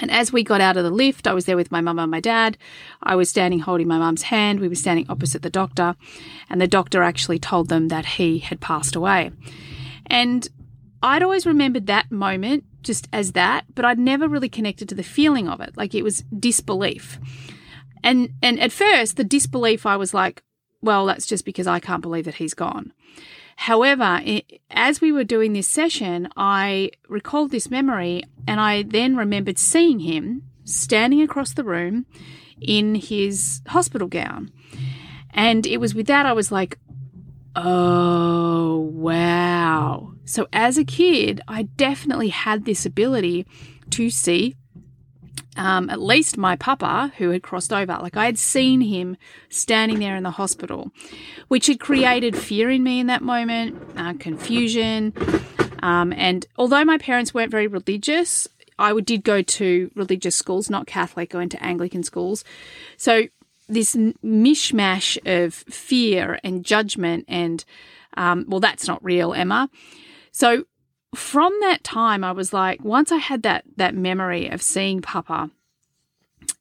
and 0.00 0.10
as 0.10 0.32
we 0.32 0.42
got 0.42 0.60
out 0.60 0.76
of 0.76 0.84
the 0.84 0.90
lift, 0.90 1.26
I 1.26 1.32
was 1.34 1.44
there 1.44 1.56
with 1.56 1.72
my 1.72 1.80
mum 1.80 1.98
and 1.98 2.10
my 2.10 2.20
dad. 2.20 2.56
I 3.02 3.16
was 3.16 3.30
standing 3.30 3.60
holding 3.60 3.88
my 3.88 3.98
mum's 3.98 4.22
hand. 4.22 4.60
We 4.60 4.68
were 4.68 4.74
standing 4.74 5.06
opposite 5.08 5.42
the 5.42 5.50
doctor, 5.50 5.96
and 6.48 6.60
the 6.60 6.68
doctor 6.68 7.02
actually 7.02 7.38
told 7.38 7.68
them 7.68 7.88
that 7.88 8.04
he 8.06 8.38
had 8.38 8.60
passed 8.60 8.96
away. 8.96 9.30
And 10.06 10.48
I'd 11.02 11.22
always 11.22 11.46
remembered 11.46 11.86
that 11.86 12.10
moment 12.10 12.64
just 12.82 13.08
as 13.12 13.32
that, 13.32 13.64
but 13.74 13.84
I'd 13.84 13.98
never 13.98 14.28
really 14.28 14.48
connected 14.48 14.88
to 14.88 14.94
the 14.94 15.02
feeling 15.02 15.48
of 15.48 15.60
it. 15.60 15.76
Like 15.76 15.94
it 15.94 16.02
was 16.02 16.24
disbelief. 16.38 17.18
And 18.02 18.30
and 18.42 18.58
at 18.60 18.72
first, 18.72 19.16
the 19.16 19.24
disbelief 19.24 19.84
I 19.84 19.96
was 19.96 20.14
like, 20.14 20.42
well, 20.80 21.06
that's 21.06 21.26
just 21.26 21.44
because 21.44 21.66
I 21.66 21.80
can't 21.80 22.02
believe 22.02 22.24
that 22.24 22.36
he's 22.36 22.54
gone. 22.54 22.92
However, 23.62 24.20
it, 24.24 24.60
as 24.70 25.00
we 25.00 25.10
were 25.10 25.24
doing 25.24 25.52
this 25.52 25.66
session, 25.66 26.28
I 26.36 26.92
recalled 27.08 27.50
this 27.50 27.72
memory 27.72 28.22
and 28.46 28.60
I 28.60 28.84
then 28.84 29.16
remembered 29.16 29.58
seeing 29.58 29.98
him 29.98 30.44
standing 30.62 31.20
across 31.22 31.54
the 31.54 31.64
room 31.64 32.06
in 32.60 32.94
his 32.94 33.60
hospital 33.66 34.06
gown. 34.06 34.52
And 35.30 35.66
it 35.66 35.78
was 35.78 35.92
with 35.92 36.06
that 36.06 36.24
I 36.24 36.34
was 36.34 36.52
like, 36.52 36.78
oh, 37.56 38.78
wow. 38.92 40.14
So 40.24 40.46
as 40.52 40.78
a 40.78 40.84
kid, 40.84 41.40
I 41.48 41.64
definitely 41.64 42.28
had 42.28 42.64
this 42.64 42.86
ability 42.86 43.44
to 43.90 44.08
see 44.08 44.54
um, 45.58 45.90
at 45.90 46.00
least 46.00 46.38
my 46.38 46.56
papa, 46.56 47.12
who 47.18 47.30
had 47.30 47.42
crossed 47.42 47.72
over. 47.72 47.98
Like 48.00 48.16
I 48.16 48.24
had 48.26 48.38
seen 48.38 48.80
him 48.80 49.16
standing 49.50 49.98
there 49.98 50.16
in 50.16 50.22
the 50.22 50.30
hospital, 50.30 50.92
which 51.48 51.66
had 51.66 51.80
created 51.80 52.36
fear 52.36 52.70
in 52.70 52.82
me 52.82 53.00
in 53.00 53.08
that 53.08 53.22
moment, 53.22 53.76
uh, 53.96 54.14
confusion. 54.14 55.12
Um, 55.82 56.12
and 56.12 56.46
although 56.56 56.84
my 56.84 56.96
parents 56.96 57.34
weren't 57.34 57.50
very 57.50 57.66
religious, 57.66 58.48
I 58.78 58.98
did 59.00 59.24
go 59.24 59.42
to 59.42 59.90
religious 59.96 60.36
schools, 60.36 60.70
not 60.70 60.86
Catholic, 60.86 61.34
went 61.34 61.52
to 61.52 61.62
Anglican 61.62 62.04
schools. 62.04 62.44
So 62.96 63.24
this 63.68 63.96
mishmash 63.96 65.18
of 65.26 65.52
fear 65.54 66.38
and 66.44 66.64
judgment 66.64 67.24
and, 67.28 67.64
um, 68.16 68.44
well, 68.48 68.60
that's 68.60 68.86
not 68.86 69.04
real, 69.04 69.34
Emma. 69.34 69.68
So 70.30 70.64
from 71.14 71.52
that 71.60 71.84
time, 71.84 72.22
I 72.24 72.32
was 72.32 72.52
like, 72.52 72.84
once 72.84 73.10
I 73.12 73.16
had 73.16 73.42
that 73.42 73.64
that 73.76 73.94
memory 73.94 74.48
of 74.48 74.62
seeing 74.62 75.00
Papa, 75.00 75.50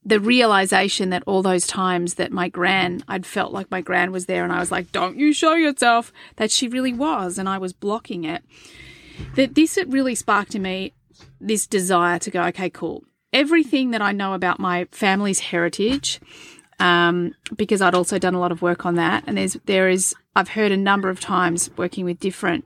the 0.06 0.20
realization 0.20 1.10
that 1.10 1.24
all 1.26 1.42
those 1.42 1.68
times 1.68 2.16
that 2.16 2.32
my 2.32 2.48
gran, 2.48 3.04
I'd 3.08 3.26
felt 3.26 3.52
like 3.52 3.70
my 3.72 3.82
gran 3.82 4.12
was 4.12 4.26
there, 4.26 4.44
and 4.44 4.54
I 4.54 4.60
was 4.60 4.72
like, 4.72 4.92
"Don't 4.92 5.18
you 5.18 5.34
show 5.34 5.54
yourself," 5.54 6.14
that 6.38 6.52
she 6.52 6.68
really 6.68 6.94
was, 6.94 7.38
and 7.38 7.50
I 7.50 7.58
was 7.58 7.74
blocking 7.74 8.24
it. 8.24 8.44
That 9.36 9.56
this 9.56 9.78
it 9.78 9.88
really 9.90 10.16
sparked 10.16 10.56
in 10.56 10.62
me 10.62 10.94
this 11.40 11.68
desire 11.68 12.20
to 12.20 12.32
go, 12.32 12.44
okay, 12.44 12.70
cool. 12.70 13.04
Everything 13.34 13.92
that 13.92 14.02
I 14.02 14.12
know 14.12 14.34
about 14.34 14.60
my 14.60 14.86
family's 14.92 15.40
heritage, 15.40 16.20
um, 16.80 17.34
because 17.56 17.82
I'd 17.82 17.96
also 17.96 18.20
done 18.20 18.36
a 18.36 18.40
lot 18.40 18.52
of 18.52 18.62
work 18.62 18.86
on 18.86 18.96
that, 18.96 19.24
and 19.28 19.38
there's 19.38 19.58
there 19.66 19.90
is 19.90 20.16
I've 20.36 20.50
heard 20.50 20.72
a 20.72 20.78
number 20.78 21.10
of 21.10 21.20
times 21.20 21.70
working 21.78 22.06
with 22.06 22.20
different 22.20 22.66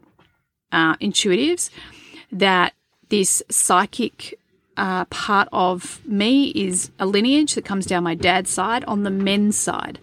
uh, 0.72 0.96
intuitives 0.98 1.70
that 2.32 2.74
this 3.10 3.44
psychic 3.50 4.40
uh, 4.78 5.06
part 5.06 5.48
of 5.51 6.06
me 6.08 6.50
is 6.50 6.92
a 7.00 7.06
lineage 7.06 7.56
that 7.56 7.66
comes 7.66 7.86
down 7.86 8.04
my 8.04 8.16
dad's 8.16 8.50
side 8.50 8.84
on 8.86 9.04
the 9.04 9.10
men's 9.10 9.58
side. 9.58 10.00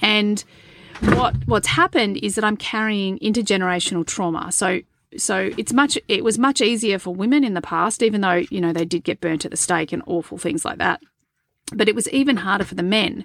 And 0.00 0.42
what 1.00 1.34
what's 1.46 1.68
happened 1.68 2.16
is 2.18 2.34
that 2.34 2.44
I'm 2.44 2.56
carrying 2.56 3.18
intergenerational 3.18 4.06
trauma. 4.06 4.50
So 4.50 4.80
so 5.16 5.50
it's 5.56 5.72
much 5.72 5.98
it 6.08 6.24
was 6.24 6.38
much 6.38 6.60
easier 6.60 6.98
for 6.98 7.14
women 7.14 7.44
in 7.44 7.54
the 7.54 7.60
past, 7.60 8.02
even 8.02 8.20
though, 8.20 8.42
you 8.50 8.60
know, 8.60 8.72
they 8.72 8.84
did 8.84 9.04
get 9.04 9.20
burnt 9.20 9.44
at 9.44 9.50
the 9.50 9.56
stake 9.56 9.92
and 9.92 10.02
awful 10.06 10.38
things 10.38 10.64
like 10.64 10.78
that. 10.78 11.00
But 11.74 11.88
it 11.88 11.94
was 11.94 12.08
even 12.10 12.38
harder 12.38 12.64
for 12.64 12.74
the 12.74 12.82
men 12.82 13.24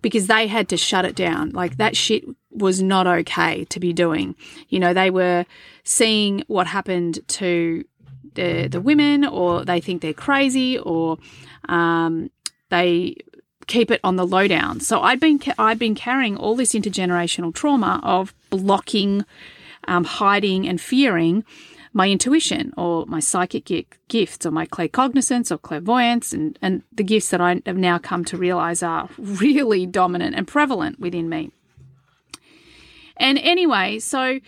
because 0.00 0.26
they 0.26 0.46
had 0.46 0.68
to 0.68 0.76
shut 0.76 1.04
it 1.04 1.14
down. 1.14 1.50
Like 1.50 1.76
that 1.76 1.96
shit 1.96 2.24
was 2.54 2.80
not 2.80 3.06
okay 3.06 3.64
to 3.66 3.80
be 3.80 3.92
doing. 3.92 4.34
You 4.68 4.80
know, 4.80 4.94
they 4.94 5.10
were 5.10 5.44
seeing 5.82 6.44
what 6.46 6.66
happened 6.66 7.20
to 7.28 7.84
the, 8.34 8.68
the 8.68 8.80
women, 8.80 9.24
or 9.24 9.64
they 9.64 9.80
think 9.80 10.02
they're 10.02 10.12
crazy, 10.12 10.78
or 10.78 11.18
um, 11.68 12.30
they 12.70 13.16
keep 13.66 13.90
it 13.90 14.00
on 14.04 14.16
the 14.16 14.26
lowdown. 14.26 14.80
So 14.80 15.00
I'd 15.00 15.20
been 15.20 15.40
I'd 15.58 15.78
been 15.78 15.94
carrying 15.94 16.36
all 16.36 16.56
this 16.56 16.74
intergenerational 16.74 17.54
trauma 17.54 18.00
of 18.02 18.34
blocking, 18.50 19.24
um, 19.86 20.04
hiding, 20.04 20.68
and 20.68 20.80
fearing 20.80 21.44
my 21.94 22.08
intuition 22.10 22.72
or 22.76 23.06
my 23.06 23.20
psychic 23.20 23.98
gifts 24.08 24.44
or 24.44 24.50
my 24.50 24.66
claircognizance 24.66 25.52
or 25.52 25.58
clairvoyance 25.58 26.32
and, 26.32 26.58
and 26.60 26.82
the 26.92 27.04
gifts 27.04 27.30
that 27.30 27.40
I 27.40 27.62
have 27.64 27.76
now 27.76 27.98
come 27.98 28.24
to 28.26 28.36
realize 28.36 28.82
are 28.82 29.08
really 29.18 29.86
dominant 29.86 30.34
and 30.34 30.46
prevalent 30.46 30.98
within 30.98 31.28
me. 31.28 31.52
And 33.16 33.38
anyway, 33.38 33.98
so 33.98 34.40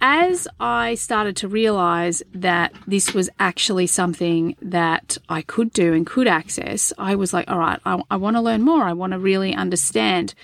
as 0.00 0.46
I 0.60 0.94
started 0.94 1.36
to 1.36 1.48
realize 1.48 2.22
that 2.32 2.72
this 2.86 3.14
was 3.14 3.28
actually 3.40 3.86
something 3.88 4.56
that 4.62 5.18
I 5.28 5.42
could 5.42 5.72
do 5.72 5.92
and 5.92 6.06
could 6.06 6.28
access, 6.28 6.92
I 6.98 7.16
was 7.16 7.32
like, 7.32 7.50
all 7.50 7.58
right, 7.58 7.80
I, 7.84 8.00
I 8.10 8.16
want 8.16 8.36
to 8.36 8.40
learn 8.40 8.62
more. 8.62 8.84
I 8.84 8.92
want 8.92 9.12
to 9.12 9.18
really 9.18 9.54
understand 9.54 10.34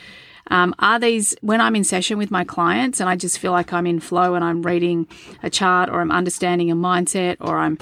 um, 0.50 0.74
are 0.78 0.98
these, 0.98 1.34
when 1.40 1.60
I'm 1.60 1.76
in 1.76 1.84
session 1.84 2.18
with 2.18 2.30
my 2.30 2.44
clients 2.44 3.00
and 3.00 3.08
I 3.08 3.16
just 3.16 3.38
feel 3.38 3.52
like 3.52 3.72
I'm 3.72 3.86
in 3.86 4.00
flow 4.00 4.34
and 4.34 4.44
I'm 4.44 4.62
reading 4.62 5.08
a 5.42 5.48
chart 5.48 5.88
or 5.88 6.00
I'm 6.00 6.10
understanding 6.10 6.70
a 6.70 6.76
mindset 6.76 7.36
or 7.40 7.56
I'm, 7.56 7.78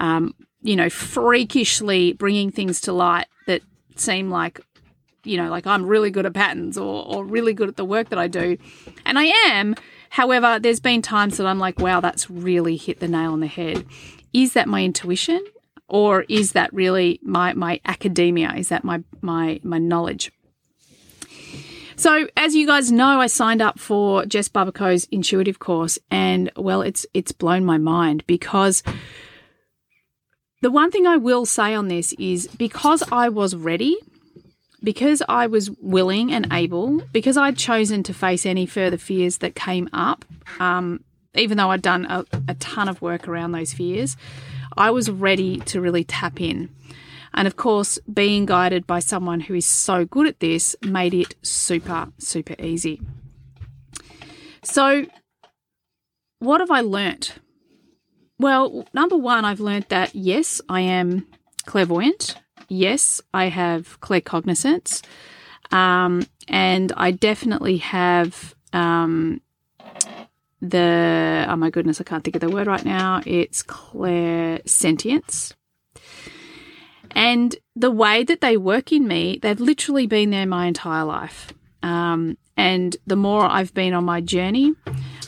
um, 0.00 0.34
you 0.62 0.76
know, 0.76 0.88
freakishly 0.88 2.14
bringing 2.14 2.50
things 2.50 2.80
to 2.82 2.92
light 2.92 3.26
that 3.46 3.62
seem 3.96 4.30
like, 4.30 4.60
you 5.28 5.36
know, 5.36 5.50
like 5.50 5.66
I'm 5.66 5.84
really 5.84 6.10
good 6.10 6.26
at 6.26 6.34
patterns 6.34 6.78
or, 6.78 7.04
or 7.06 7.24
really 7.24 7.52
good 7.52 7.68
at 7.68 7.76
the 7.76 7.84
work 7.84 8.08
that 8.08 8.18
I 8.18 8.28
do. 8.28 8.56
And 9.04 9.18
I 9.18 9.24
am. 9.46 9.74
However, 10.10 10.58
there's 10.58 10.80
been 10.80 11.02
times 11.02 11.36
that 11.36 11.46
I'm 11.46 11.58
like, 11.58 11.78
wow, 11.78 12.00
that's 12.00 12.30
really 12.30 12.76
hit 12.76 13.00
the 13.00 13.08
nail 13.08 13.32
on 13.32 13.40
the 13.40 13.46
head. 13.46 13.84
Is 14.32 14.54
that 14.54 14.68
my 14.68 14.82
intuition? 14.82 15.44
Or 15.88 16.24
is 16.28 16.52
that 16.52 16.72
really 16.72 17.18
my, 17.22 17.54
my 17.54 17.80
academia? 17.84 18.52
Is 18.54 18.68
that 18.68 18.84
my, 18.84 19.02
my, 19.20 19.60
my 19.62 19.78
knowledge? 19.78 20.32
So, 21.96 22.28
as 22.36 22.54
you 22.54 22.64
guys 22.64 22.92
know, 22.92 23.20
I 23.20 23.26
signed 23.26 23.60
up 23.60 23.80
for 23.80 24.24
Jess 24.24 24.48
Barbaco's 24.48 25.08
intuitive 25.10 25.58
course, 25.58 25.98
and 26.12 26.48
well, 26.54 26.80
it's 26.80 27.04
it's 27.12 27.32
blown 27.32 27.64
my 27.64 27.76
mind 27.76 28.24
because 28.28 28.84
the 30.62 30.70
one 30.70 30.92
thing 30.92 31.08
I 31.08 31.16
will 31.16 31.44
say 31.44 31.74
on 31.74 31.88
this 31.88 32.12
is 32.12 32.46
because 32.56 33.02
I 33.10 33.28
was 33.30 33.56
ready, 33.56 33.96
because 34.82 35.22
I 35.28 35.46
was 35.46 35.70
willing 35.80 36.32
and 36.32 36.46
able, 36.52 37.00
because 37.12 37.36
I'd 37.36 37.56
chosen 37.56 38.02
to 38.04 38.14
face 38.14 38.46
any 38.46 38.66
further 38.66 38.98
fears 38.98 39.38
that 39.38 39.54
came 39.54 39.88
up, 39.92 40.24
um, 40.60 41.04
even 41.34 41.56
though 41.56 41.70
I'd 41.70 41.82
done 41.82 42.06
a, 42.06 42.24
a 42.48 42.54
ton 42.54 42.88
of 42.88 43.02
work 43.02 43.28
around 43.28 43.52
those 43.52 43.72
fears, 43.72 44.16
I 44.76 44.90
was 44.90 45.10
ready 45.10 45.58
to 45.60 45.80
really 45.80 46.04
tap 46.04 46.40
in. 46.40 46.70
And 47.34 47.46
of 47.46 47.56
course, 47.56 47.98
being 48.12 48.46
guided 48.46 48.86
by 48.86 49.00
someone 49.00 49.40
who 49.40 49.54
is 49.54 49.66
so 49.66 50.04
good 50.04 50.26
at 50.26 50.40
this 50.40 50.74
made 50.82 51.14
it 51.14 51.34
super, 51.42 52.08
super 52.18 52.54
easy. 52.58 53.00
So, 54.62 55.06
what 56.40 56.60
have 56.60 56.70
I 56.70 56.80
learnt? 56.80 57.34
Well, 58.38 58.86
number 58.94 59.16
one, 59.16 59.44
I've 59.44 59.60
learnt 59.60 59.88
that 59.88 60.14
yes, 60.14 60.60
I 60.68 60.80
am 60.80 61.26
clairvoyant. 61.66 62.36
Yes, 62.68 63.20
I 63.32 63.46
have 63.46 64.00
claircognizance. 64.00 65.02
Um, 65.70 66.26
and 66.46 66.92
I 66.96 67.10
definitely 67.10 67.78
have 67.78 68.54
um, 68.72 69.40
the, 70.60 71.46
oh 71.48 71.56
my 71.56 71.70
goodness, 71.70 72.00
I 72.00 72.04
can't 72.04 72.24
think 72.24 72.36
of 72.36 72.40
the 72.40 72.50
word 72.50 72.66
right 72.66 72.84
now. 72.84 73.22
It's 73.26 73.62
clairsentience. 73.62 75.54
And 77.12 77.56
the 77.74 77.90
way 77.90 78.22
that 78.24 78.40
they 78.40 78.56
work 78.56 78.92
in 78.92 79.08
me, 79.08 79.38
they've 79.40 79.60
literally 79.60 80.06
been 80.06 80.30
there 80.30 80.46
my 80.46 80.66
entire 80.66 81.04
life. 81.04 81.52
Um, 81.82 82.36
and 82.56 82.96
the 83.06 83.16
more 83.16 83.44
I've 83.44 83.72
been 83.72 83.94
on 83.94 84.04
my 84.04 84.20
journey 84.20 84.74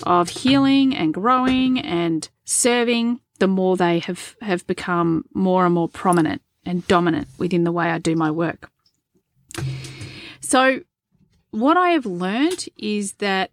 of 0.02 0.28
healing 0.28 0.94
and 0.94 1.14
growing 1.14 1.78
and 1.80 2.28
serving, 2.44 3.20
the 3.38 3.46
more 3.46 3.76
they 3.76 4.00
have, 4.00 4.36
have 4.42 4.66
become 4.66 5.24
more 5.32 5.64
and 5.64 5.74
more 5.74 5.88
prominent 5.88 6.42
and 6.70 6.86
dominant 6.86 7.26
within 7.36 7.64
the 7.64 7.72
way 7.72 7.90
I 7.90 7.98
do 7.98 8.14
my 8.14 8.30
work. 8.30 8.70
So, 10.40 10.80
what 11.50 11.76
I 11.76 11.90
have 11.90 12.06
learned 12.06 12.68
is 12.78 13.14
that 13.14 13.50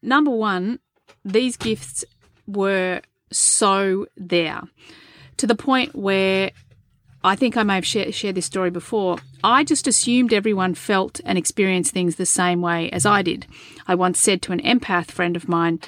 number 0.00 0.30
one, 0.30 0.78
these 1.24 1.56
gifts 1.56 2.04
were 2.46 3.00
so 3.32 4.06
there 4.16 4.62
to 5.38 5.46
the 5.46 5.56
point 5.56 5.96
where 5.96 6.52
I 7.24 7.34
think 7.34 7.56
I 7.56 7.64
may 7.64 7.74
have 7.74 7.86
shared, 7.86 8.14
shared 8.14 8.36
this 8.36 8.46
story 8.46 8.70
before. 8.70 9.18
I 9.42 9.64
just 9.64 9.88
assumed 9.88 10.32
everyone 10.32 10.74
felt 10.74 11.20
and 11.24 11.36
experienced 11.36 11.92
things 11.92 12.14
the 12.14 12.26
same 12.26 12.60
way 12.60 12.90
as 12.90 13.04
I 13.04 13.22
did. 13.22 13.46
I 13.88 13.96
once 13.96 14.20
said 14.20 14.40
to 14.42 14.52
an 14.52 14.60
empath 14.60 15.10
friend 15.10 15.34
of 15.34 15.48
mine 15.48 15.80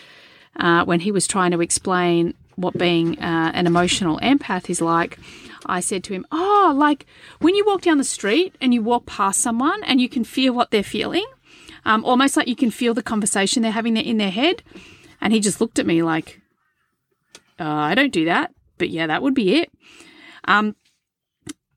uh, 0.57 0.85
when 0.85 1.01
he 1.01 1.13
was 1.13 1.29
trying 1.29 1.53
to 1.53 1.61
explain 1.61 2.35
what 2.57 2.77
being 2.77 3.19
uh, 3.21 3.53
an 3.55 3.67
emotional 3.67 4.19
empath 4.21 4.69
is 4.69 4.81
like, 4.81 5.19
I 5.69 5.81
said 5.81 6.05
to 6.05 6.13
him, 6.13 6.27
Oh, 6.33 6.73
like 6.77 7.07
when 7.41 7.55
you 7.55 7.65
walk 7.65 7.83
down 7.83 7.99
the 7.99 8.05
street 8.05 8.55
and 8.61 8.73
you 8.73 8.83
walk 8.83 9.07
past 9.07 9.41
someone 9.41 9.83
and 9.85 10.01
you 10.01 10.09
can 10.09 10.25
feel 10.25 10.53
what 10.53 10.71
they're 10.71 10.83
feeling, 10.83 11.27
um, 11.85 12.05
almost 12.05 12.37
like 12.37 12.49
you 12.49 12.57
can 12.57 12.71
feel 12.71 12.95
the 12.95 13.03
conversation 13.03 13.63
they're 13.63 13.73
having 13.73 13.97
in 13.97 14.19
their 14.19 14.31
head. 14.31 14.63
And 15.21 15.33
he 15.33 15.41
just 15.41 15.61
looked 15.61 15.79
at 15.79 15.87
me 15.87 16.03
like, 16.03 16.41
uh, 17.59 17.65
I 17.65 17.95
don't 17.95 18.13
do 18.13 18.27
that, 18.27 18.53
but 18.79 18.91
yeah, 18.91 19.07
that 19.07 19.23
would 19.23 19.35
be 19.35 19.57
it. 19.57 19.71
Um, 20.45 20.77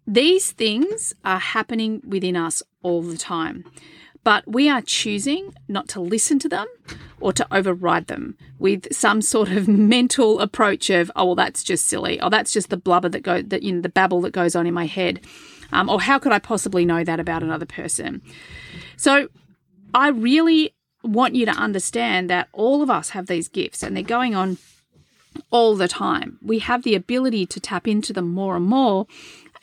these 0.06 0.52
things 0.52 1.14
are 1.24 1.40
happening 1.40 2.02
within 2.06 2.36
us 2.36 2.64
all 2.82 3.02
the 3.02 3.18
time, 3.18 3.64
but 4.24 4.48
we 4.48 4.70
are 4.70 4.82
choosing 4.82 5.54
not 5.68 5.88
to 5.90 6.02
listen 6.02 6.40
to 6.40 6.50
them 6.50 6.68
or 7.20 7.34
to 7.34 7.48
override 7.52 8.08
them 8.08 8.38
with 8.60 8.94
some 8.94 9.22
sort 9.22 9.50
of 9.50 9.68
mental 9.94 10.40
approach 10.40 10.90
of, 10.90 11.12
oh, 11.16 11.26
well, 11.26 11.36
that's 11.36 11.64
just 11.64 11.88
silly. 11.88 12.20
Oh, 12.20 12.30
that's 12.30 12.52
just 12.52 12.70
the 12.70 12.78
blubber 12.78 13.10
that 13.10 13.22
go 13.22 13.42
that 13.42 13.64
you 13.64 13.74
know 13.74 13.82
the 13.82 13.90
babble 13.90 14.22
that 14.22 14.32
goes 14.32 14.56
on 14.56 14.68
in 14.68 14.74
my 14.74 14.86
head. 14.86 15.22
Um, 15.72 15.90
or 15.90 16.02
how 16.02 16.18
could 16.18 16.32
I 16.32 16.40
possibly 16.40 16.84
know 16.84 17.04
that 17.04 17.20
about 17.20 17.44
another 17.44 17.66
person? 17.66 18.22
So 18.98 19.30
I 19.94 20.10
really 20.10 20.74
want 21.04 21.36
you 21.36 21.46
to 21.46 21.52
understand 21.52 22.30
that 22.30 22.50
all 22.52 22.82
of 22.82 22.90
us 22.90 23.10
have 23.10 23.28
these 23.28 23.48
gifts 23.48 23.84
and 23.84 23.96
they're 23.96 24.04
going 24.04 24.36
on 24.36 24.58
all 25.52 25.76
the 25.76 25.88
time. 25.88 26.38
We 26.42 26.60
have 26.60 26.84
the 26.84 26.96
ability 26.96 27.46
to 27.48 27.60
tap 27.60 27.88
into 27.88 28.14
them 28.14 28.30
more 28.30 28.56
and 28.56 28.66
more 28.66 29.08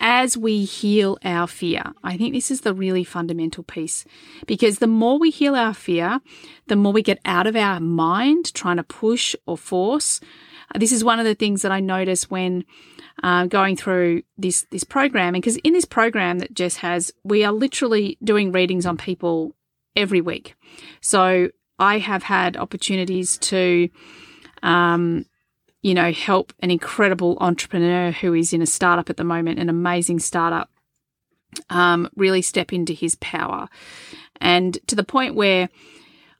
as 0.01 0.37
we 0.37 0.65
heal 0.65 1.19
our 1.25 1.47
fear. 1.47 1.83
I 2.03 2.17
think 2.17 2.35
this 2.35 2.51
is 2.51 2.63
the 2.63 2.75
really 2.75 3.05
fundamental 3.05 3.65
piece 3.65 4.05
because 4.47 4.79
the 4.79 4.87
more 4.87 5.19
we 5.19 5.31
heal 5.31 5.55
our 5.55 5.75
fear, 5.75 6.21
the 6.67 6.77
more 6.77 6.93
we 6.93 7.03
get 7.03 7.21
out 7.25 7.47
of 7.47 7.57
our 7.57 7.81
mind 7.81 8.53
trying 8.55 8.77
to 8.77 8.83
push 8.83 9.35
or 9.47 9.57
force. 9.57 10.21
This 10.75 10.93
is 10.93 11.05
one 11.05 11.19
of 11.19 11.25
the 11.25 11.35
things 11.35 11.63
that 11.63 11.73
I 11.73 11.81
notice 11.81 12.31
when 12.31 12.65
uh, 13.23 13.47
going 13.47 13.77
through 13.77 14.23
this 14.37 14.67
this 14.71 14.85
program, 14.85 15.35
and 15.35 15.43
because 15.43 15.57
in 15.59 15.73
this 15.73 15.85
program 15.85 16.39
that 16.41 16.53
Jess 16.53 16.77
has, 16.77 17.13
we 17.25 17.45
are 17.45 17.53
literally 17.53 18.19
doing 18.23 18.53
readings 18.53 18.85
on 18.85 18.97
people 18.97 19.55
every 19.95 20.21
week. 20.21 20.55
So 21.01 21.51
I 21.79 21.99
have 21.99 22.23
had 22.23 22.57
opportunities 22.57 23.39
to 23.39 23.89
um, 24.63 25.25
you 25.83 25.95
know, 25.95 26.13
help 26.13 26.53
an 26.61 26.71
incredible 26.71 27.37
entrepreneur 27.41 28.11
who 28.11 28.35
is 28.35 28.53
in 28.53 28.63
a 28.63 28.67
startup 28.67 29.11
at 29.11 29.17
the 29.17 29.25
moment, 29.25 29.59
an 29.59 29.69
amazing 29.69 30.19
startup, 30.19 30.71
um, 31.71 32.09
really 32.17 32.43
step 32.43 32.73
into 32.73 32.93
his 32.93 33.15
power. 33.17 33.69
And 34.41 34.79
to 34.87 34.97
the 34.97 35.05
point 35.05 35.35
where 35.35 35.69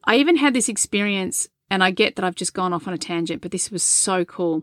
I 0.05 0.17
even 0.17 0.37
had 0.37 0.55
this 0.55 0.69
experience, 0.69 1.49
and 1.71 1.83
I 1.83 1.91
get 1.91 2.17
that 2.17 2.25
I've 2.25 2.35
just 2.35 2.55
gone 2.55 2.73
off 2.73 2.87
on 2.87 2.95
a 2.95 2.99
tangent, 2.99 3.43
but 3.43 3.51
this 3.51 3.71
was 3.71 3.83
so 3.83 4.25
cool. 4.25 4.63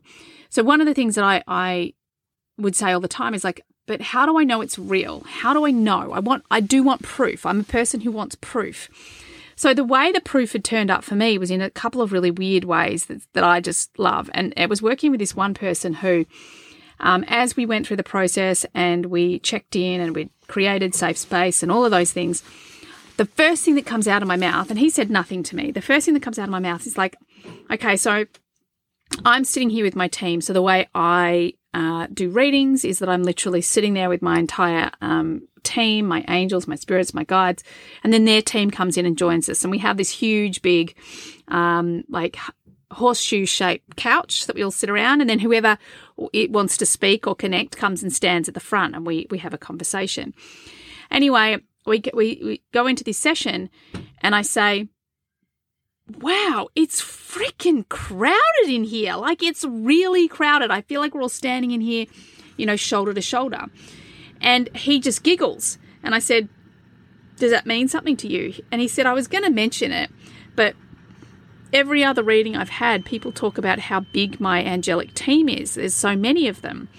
So, 0.50 0.64
one 0.64 0.82
of 0.82 0.88
the 0.88 0.94
things 0.94 1.16
that 1.16 1.24
I, 1.24 1.44
I 1.48 1.94
would 2.58 2.76
say 2.76 2.92
all 2.92 3.00
the 3.00 3.08
time 3.08 3.34
is 3.34 3.44
like, 3.44 3.62
but 3.86 4.02
how 4.02 4.26
do 4.26 4.40
I 4.40 4.46
know 4.46 4.62
it's 4.62 4.80
real? 4.80 5.22
How 5.28 5.54
do 5.54 5.66
I 5.66 5.72
know? 5.72 6.14
I 6.14 6.20
want, 6.20 6.44
I 6.50 6.62
do 6.62 6.84
want 6.84 7.04
proof. 7.04 7.46
I'm 7.46 7.60
a 7.60 7.66
person 7.66 8.02
who 8.02 8.12
wants 8.12 8.36
proof. 8.36 8.90
So 9.56 9.74
the 9.74 9.84
way 9.84 10.12
the 10.12 10.22
proof 10.22 10.54
had 10.54 10.64
turned 10.64 10.92
up 10.92 11.04
for 11.04 11.16
me 11.16 11.38
was 11.38 11.52
in 11.52 11.62
a 11.62 11.70
couple 11.70 12.02
of 12.02 12.12
really 12.12 12.32
weird 12.32 12.64
ways 12.64 13.06
that, 13.06 13.22
that 13.34 13.44
I 13.44 13.60
just 13.60 13.98
love. 14.00 14.30
And 14.34 14.54
it 14.58 14.70
was 14.70 14.82
working 14.82 15.12
with 15.12 15.20
this 15.20 15.36
one 15.36 15.54
person 15.54 15.94
who, 15.94 16.26
um, 17.00 17.24
as 17.28 17.56
we 17.56 17.66
went 17.66 17.88
through 17.88 17.98
the 17.98 18.04
process 18.04 18.66
and 18.74 19.08
we 19.08 19.40
checked 19.40 19.76
in 19.76 20.02
and 20.02 20.16
we 20.16 20.30
created 20.48 20.96
safe 20.96 21.18
space 21.18 21.64
and 21.64 21.72
all 21.72 21.86
of 21.86 21.92
those 21.92 22.12
things, 22.12 22.44
the 23.18 23.26
first 23.26 23.64
thing 23.64 23.76
that 23.76 23.86
comes 23.86 24.08
out 24.08 24.22
of 24.22 24.28
my 24.28 24.38
mouth, 24.38 24.70
and 24.70 24.80
he 24.80 24.90
said 24.90 25.10
nothing 25.10 25.44
to 25.44 25.56
me, 25.56 25.72
the 25.72 25.82
first 25.82 26.06
thing 26.06 26.16
that 26.16 26.24
comes 26.24 26.40
out 26.40 26.46
of 26.46 26.50
my 26.50 26.60
mouth 26.60 26.88
is 26.88 26.98
like, 26.98 27.16
okay, 27.70 27.96
so 27.96 28.26
I'm 29.24 29.44
sitting 29.44 29.70
here 29.70 29.86
with 29.86 29.96
my 29.96 30.08
team. 30.08 30.42
So 30.42 30.54
the 30.54 30.62
way 30.62 30.88
I 30.96 31.54
uh, 31.74 32.08
do 32.12 32.30
readings 32.30 32.84
is 32.84 33.00
that 33.00 33.10
I'm 33.10 33.24
literally 33.24 33.62
sitting 33.62 33.94
there 33.94 34.10
with 34.10 34.22
my 34.22 34.40
entire 34.40 34.92
um, 35.02 35.48
team, 35.64 36.06
my 36.06 36.24
angels, 36.28 36.68
my 36.68 36.76
spirits, 36.76 37.14
my 37.14 37.24
guides, 37.24 37.64
and 38.04 38.14
then 38.14 38.26
their 38.26 38.42
team 38.42 38.70
comes 38.72 38.98
in 38.98 39.06
and 39.06 39.18
joins 39.18 39.50
us. 39.50 39.64
And 39.64 39.72
we 39.72 39.80
have 39.80 39.98
this 39.98 40.10
huge, 40.10 40.62
big, 40.62 40.96
um, 41.48 42.04
like 42.10 42.38
horseshoe 42.94 43.46
shaped 43.46 43.96
couch 43.96 44.46
that 44.46 44.56
we 44.56 44.64
all 44.64 44.72
sit 44.72 44.90
around. 44.90 45.22
And 45.22 45.30
then 45.30 45.40
whoever 45.40 45.78
it 46.32 46.52
wants 46.52 46.78
to 46.78 46.86
speak 46.86 47.28
or 47.28 47.36
connect 47.36 47.78
comes 47.78 48.04
and 48.04 48.14
stands 48.14 48.48
at 48.48 48.54
the 48.54 48.60
front 48.60 48.96
and 48.96 49.06
we, 49.06 49.28
we 49.30 49.40
have 49.40 49.54
a 49.54 49.58
conversation. 49.58 50.34
Anyway, 51.12 51.58
we, 51.86 52.02
we, 52.14 52.40
we 52.44 52.62
go 52.72 52.88
into 52.88 53.04
this 53.04 53.18
session 53.18 53.70
and 54.22 54.36
I 54.36 54.42
say, 54.42 54.88
wow, 56.20 56.70
it's 56.76 57.02
freaking 57.02 57.88
crowded 57.90 58.70
in 58.70 58.84
here. 58.84 59.16
Like 59.16 59.44
it's 59.44 59.66
really 59.66 60.28
crowded. 60.28 60.72
I 60.72 60.82
feel 60.82 61.02
like 61.02 61.14
we're 61.14 61.22
all 61.22 61.30
standing 61.30 61.72
in 61.72 61.82
here, 61.82 62.06
you 62.58 62.66
know, 62.66 62.76
shoulder 62.76 63.14
to 63.14 63.22
shoulder. 63.22 63.66
And 64.44 64.70
he 64.76 65.00
just 65.00 65.24
giggles. 65.24 65.80
And 66.04 66.14
I 66.14 66.20
said, 66.20 66.50
Does 67.38 67.52
that 67.52 67.66
mean 67.66 67.88
something 67.88 68.18
to 68.18 68.28
you? 68.28 68.54
And 68.72 68.82
he 68.82 68.88
said, 68.88 69.06
I 69.08 69.14
was 69.14 69.28
going 69.28 69.44
to 69.44 69.50
mention 69.50 69.92
it, 69.92 70.12
but 70.56 70.76
every 71.72 72.04
other 72.04 72.22
reading 72.22 72.56
I've 72.56 72.70
had, 72.70 73.06
people 73.06 73.32
talk 73.32 73.58
about 73.58 73.80
how 73.80 74.02
big 74.02 74.40
my 74.40 74.64
angelic 74.64 75.14
team 75.14 75.50
is. 75.50 75.74
There's 75.74 75.96
so 75.96 76.16
many 76.16 76.48
of 76.48 76.62
them. 76.62 76.90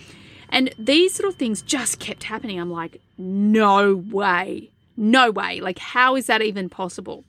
And 0.48 0.74
these 0.78 1.18
little 1.18 1.32
things 1.32 1.62
just 1.62 2.00
kept 2.00 2.24
happening. 2.24 2.60
I'm 2.60 2.70
like, 2.70 3.00
no 3.16 3.94
way. 3.94 4.70
No 4.96 5.30
way. 5.30 5.60
Like, 5.60 5.78
how 5.78 6.16
is 6.16 6.26
that 6.26 6.42
even 6.42 6.68
possible? 6.68 7.24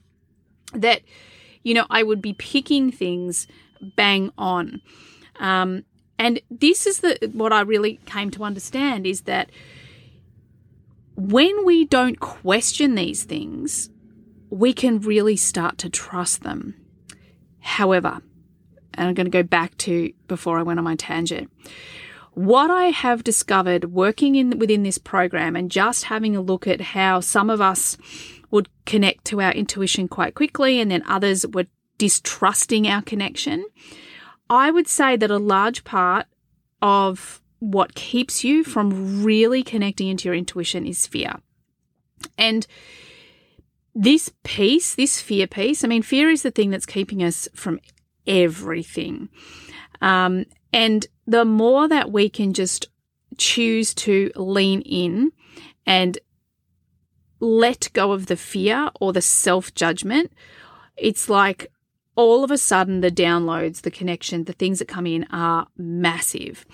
That, 0.72 1.02
you 1.62 1.74
know, 1.74 1.86
I 1.90 2.02
would 2.02 2.20
be 2.20 2.32
picking 2.34 2.90
things 2.90 3.46
bang 3.80 4.32
on. 4.38 4.80
Um, 5.38 5.84
and 6.18 6.40
this 6.50 6.86
is 6.86 7.00
the 7.00 7.30
what 7.32 7.52
I 7.52 7.60
really 7.60 8.00
came 8.06 8.30
to 8.32 8.44
understand 8.44 9.06
is 9.06 9.22
that 9.22 9.50
when 11.16 11.64
we 11.64 11.86
don't 11.86 12.20
question 12.20 12.94
these 12.94 13.24
things, 13.24 13.90
we 14.50 14.72
can 14.72 15.00
really 15.00 15.36
start 15.36 15.78
to 15.78 15.90
trust 15.90 16.42
them. 16.42 16.74
However, 17.60 18.20
and 18.94 19.08
I'm 19.08 19.14
going 19.14 19.26
to 19.26 19.30
go 19.30 19.42
back 19.42 19.76
to 19.78 20.12
before 20.28 20.58
I 20.58 20.62
went 20.62 20.78
on 20.78 20.84
my 20.84 20.94
tangent. 20.94 21.50
What 22.32 22.70
I 22.70 22.86
have 22.86 23.24
discovered 23.24 23.92
working 23.92 24.34
in 24.34 24.58
within 24.58 24.82
this 24.82 24.98
program 24.98 25.56
and 25.56 25.70
just 25.70 26.04
having 26.04 26.36
a 26.36 26.42
look 26.42 26.66
at 26.66 26.80
how 26.80 27.20
some 27.20 27.48
of 27.48 27.60
us 27.60 27.96
would 28.50 28.68
connect 28.84 29.24
to 29.26 29.40
our 29.40 29.52
intuition 29.52 30.08
quite 30.08 30.34
quickly 30.34 30.80
and 30.80 30.90
then 30.90 31.02
others 31.08 31.46
were 31.46 31.66
distrusting 31.98 32.86
our 32.86 33.02
connection. 33.02 33.64
I 34.50 34.70
would 34.70 34.86
say 34.86 35.16
that 35.16 35.30
a 35.30 35.38
large 35.38 35.82
part 35.82 36.26
of 36.82 37.40
what 37.58 37.94
keeps 37.94 38.44
you 38.44 38.64
from 38.64 39.24
really 39.24 39.62
connecting 39.62 40.08
into 40.08 40.28
your 40.28 40.34
intuition 40.34 40.86
is 40.86 41.06
fear. 41.06 41.36
And 42.36 42.66
this 43.94 44.30
piece, 44.44 44.94
this 44.94 45.20
fear 45.20 45.46
piece, 45.46 45.82
I 45.82 45.88
mean, 45.88 46.02
fear 46.02 46.30
is 46.30 46.42
the 46.42 46.50
thing 46.50 46.70
that's 46.70 46.86
keeping 46.86 47.22
us 47.22 47.48
from 47.54 47.80
everything. 48.26 49.28
Um, 50.00 50.44
and 50.72 51.06
the 51.26 51.44
more 51.44 51.88
that 51.88 52.12
we 52.12 52.28
can 52.28 52.52
just 52.52 52.88
choose 53.38 53.94
to 53.94 54.30
lean 54.36 54.82
in 54.82 55.32
and 55.86 56.18
let 57.40 57.90
go 57.92 58.12
of 58.12 58.26
the 58.26 58.36
fear 58.36 58.90
or 59.00 59.12
the 59.12 59.22
self 59.22 59.74
judgment, 59.74 60.32
it's 60.96 61.28
like 61.28 61.70
all 62.16 62.44
of 62.44 62.50
a 62.50 62.58
sudden 62.58 63.00
the 63.00 63.10
downloads, 63.10 63.82
the 63.82 63.90
connection, 63.90 64.44
the 64.44 64.52
things 64.52 64.78
that 64.78 64.88
come 64.88 65.06
in 65.06 65.24
are 65.30 65.68
massive. 65.76 66.66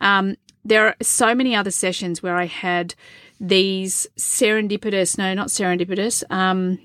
Um, 0.00 0.36
there 0.64 0.86
are 0.86 0.96
so 1.00 1.34
many 1.34 1.54
other 1.54 1.70
sessions 1.70 2.22
where 2.22 2.36
I 2.36 2.46
had 2.46 2.94
these 3.38 4.06
serendipitous, 4.16 5.18
no, 5.18 5.34
not 5.34 5.48
serendipitous, 5.48 6.24
um, 6.30 6.78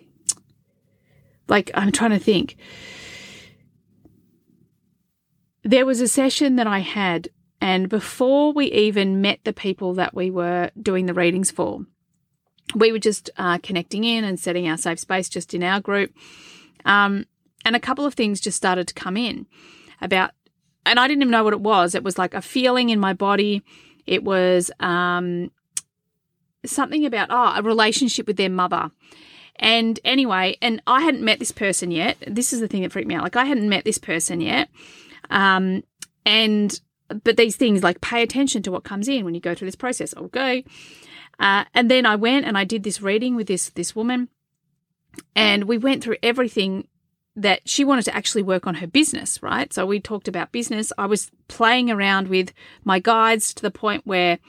like 1.47 1.71
I'm 1.74 1.91
trying 1.91 2.12
to 2.12 2.19
think. 2.19 2.58
There 5.63 5.86
was 5.86 6.02
a 6.02 6.08
session 6.08 6.56
that 6.56 6.67
I 6.67 6.80
had, 6.80 7.30
and 7.60 7.89
before 7.89 8.54
we 8.54 8.65
even 8.71 9.21
met 9.21 9.39
the 9.43 9.54
people 9.54 9.93
that 9.95 10.13
we 10.13 10.32
were 10.32 10.71
doing 10.82 11.06
the 11.06 11.13
readings 11.13 11.52
for, 11.52 11.86
we 12.76 12.91
were 12.91 13.00
just 13.00 13.30
uh, 13.38 13.58
connecting 13.60 14.04
in 14.04 14.24
and 14.24 14.39
setting 14.39 14.67
our 14.67 14.78
safe 14.78 15.00
space 15.00 15.30
just 15.30 15.54
in 15.54 15.63
our 15.63 15.80
group. 15.80 16.13
Um, 16.86 17.26
and 17.63 17.76
a 17.76 17.80
couple 17.80 18.06
of 18.06 18.13
things 18.13 18.39
just 18.41 18.58
started 18.58 18.88
to 18.88 18.93
come 18.93 19.17
in 19.17 19.45
about, 20.02 20.32
and 20.86 21.00
I 21.00 21.08
didn't 21.08 21.22
even 21.22 21.32
know 21.32 21.44
what 21.44 21.54
it 21.54 21.62
was. 21.62 21.96
It 21.96 22.04
was 22.04 22.17
like 22.17 22.34
a 22.34 22.41
feeling 22.41 22.89
in 22.89 23.00
my 23.00 23.13
body. 23.13 23.63
It 24.06 24.24
was 24.24 24.72
um, 24.80 25.52
something 26.65 27.06
about, 27.06 27.30
oh, 27.32 27.54
a 27.58 27.62
relationship 27.62 28.28
with 28.28 28.38
their 28.38 28.50
mother. 28.50 28.91
And 29.58 30.00
anyway, 30.04 30.58
and 30.62 30.82
I 30.88 31.02
hadn't 31.02 31.24
met 31.24 31.39
this 31.39 31.52
person 31.52 31.91
yet. 31.91 32.17
This 32.26 32.52
is 32.52 32.60
the 32.60 32.67
thing 32.67 32.82
that 32.82 32.91
freaked 32.91 33.08
me 33.08 33.15
out. 33.15 33.24
Like, 33.24 33.36
I 33.36 33.46
hadn't 33.46 33.70
met 33.70 33.86
this 33.86 34.00
person 34.00 34.41
yet. 34.41 34.70
Um, 35.30 35.84
and, 36.26 36.80
but 37.24 37.38
these 37.38 37.56
things 37.56 37.84
like 37.84 38.02
pay 38.02 38.24
attention 38.24 38.63
to 38.63 38.72
what 38.72 38.84
comes 38.84 39.08
in 39.08 39.24
when 39.24 39.36
you 39.36 39.41
go 39.41 39.54
through 39.54 39.67
this 39.67 39.76
process. 39.76 40.13
I'll. 40.17 40.32
Uh, 41.39 41.65
and 41.74 41.89
then 41.89 42.06
I 42.06 42.15
went 42.15 42.46
and 42.46 42.58
I 42.58 42.63
did 42.63 42.84
this 42.84 43.02
reading 43.02 43.36
with 43.36 43.48
this, 43.48 43.70
this 43.70 43.96
woman 43.96 44.30
and 45.36 45.65
we 45.65 45.78
went 45.78 46.04
through 46.04 46.17
everything 46.24 46.88
that 47.36 47.67
she 47.67 47.86
wanted 47.86 48.06
to 48.06 48.15
actually 48.15 48.44
work 48.44 48.67
on 48.67 48.76
her 48.76 48.88
business, 48.88 49.41
right? 49.41 49.72
So 49.74 49.86
we 49.86 50.00
talked 50.00 50.28
about 50.28 50.52
business. 50.52 50.91
I 50.98 51.06
was 51.06 51.32
playing 51.48 51.89
around 51.89 52.28
with 52.28 52.52
my 52.84 53.00
guides 53.00 53.54
to 53.54 53.62
the 53.62 53.72
point 53.72 54.06
where 54.06 54.39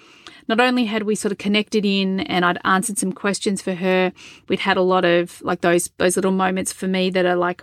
not 0.48 0.58
only 0.58 0.86
had 0.86 1.04
we 1.04 1.14
sort 1.14 1.30
of 1.30 1.38
connected 1.38 1.84
in 1.84 2.20
and 2.20 2.44
I'd 2.44 2.58
answered 2.64 2.98
some 2.98 3.12
questions 3.12 3.62
for 3.62 3.74
her, 3.74 4.12
we'd 4.48 4.60
had 4.60 4.76
a 4.76 4.82
lot 4.82 5.04
of 5.04 5.40
like 5.42 5.60
those 5.60 5.90
those 5.98 6.16
little 6.16 6.32
moments 6.32 6.72
for 6.72 6.88
me 6.88 7.10
that 7.10 7.24
are 7.24 7.36
like 7.36 7.62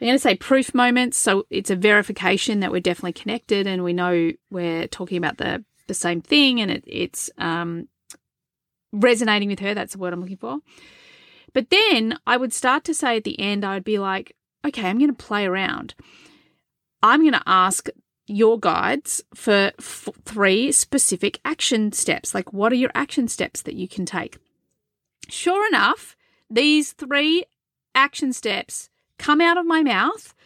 I'm 0.00 0.06
going 0.06 0.14
to 0.14 0.20
say 0.20 0.36
proof 0.36 0.74
moments. 0.74 1.18
So 1.18 1.46
it's 1.50 1.70
a 1.70 1.76
verification 1.76 2.60
that 2.60 2.70
we're 2.70 2.80
definitely 2.80 3.14
connected 3.14 3.66
and 3.66 3.82
we 3.82 3.92
know 3.92 4.32
we're 4.50 4.86
talking 4.86 5.18
about 5.18 5.38
the, 5.38 5.64
the 5.88 5.94
same 5.94 6.20
thing 6.20 6.60
and 6.60 6.70
it, 6.70 6.84
it's 6.86 7.30
um, 7.36 7.88
resonating 8.92 9.48
with 9.48 9.58
her. 9.58 9.74
That's 9.74 9.94
the 9.94 9.98
word 9.98 10.12
I'm 10.12 10.20
looking 10.20 10.36
for. 10.36 10.58
But 11.58 11.70
then 11.70 12.20
I 12.24 12.36
would 12.36 12.52
start 12.52 12.84
to 12.84 12.94
say 12.94 13.16
at 13.16 13.24
the 13.24 13.40
end, 13.40 13.64
I 13.64 13.74
would 13.74 13.82
be 13.82 13.98
like, 13.98 14.36
okay, 14.64 14.86
I'm 14.86 14.96
going 14.96 15.12
to 15.12 15.24
play 15.24 15.44
around. 15.44 15.96
I'm 17.02 17.22
going 17.22 17.32
to 17.32 17.42
ask 17.48 17.88
your 18.28 18.60
guides 18.60 19.24
for 19.34 19.72
f- 19.76 20.08
three 20.24 20.70
specific 20.70 21.40
action 21.44 21.90
steps. 21.90 22.32
Like, 22.32 22.52
what 22.52 22.70
are 22.70 22.76
your 22.76 22.92
action 22.94 23.26
steps 23.26 23.62
that 23.62 23.74
you 23.74 23.88
can 23.88 24.06
take? 24.06 24.38
Sure 25.28 25.66
enough, 25.66 26.16
these 26.48 26.92
three 26.92 27.44
action 27.92 28.32
steps 28.32 28.88
come 29.18 29.40
out 29.40 29.58
of 29.58 29.66
my 29.66 29.82
mouth. 29.82 30.36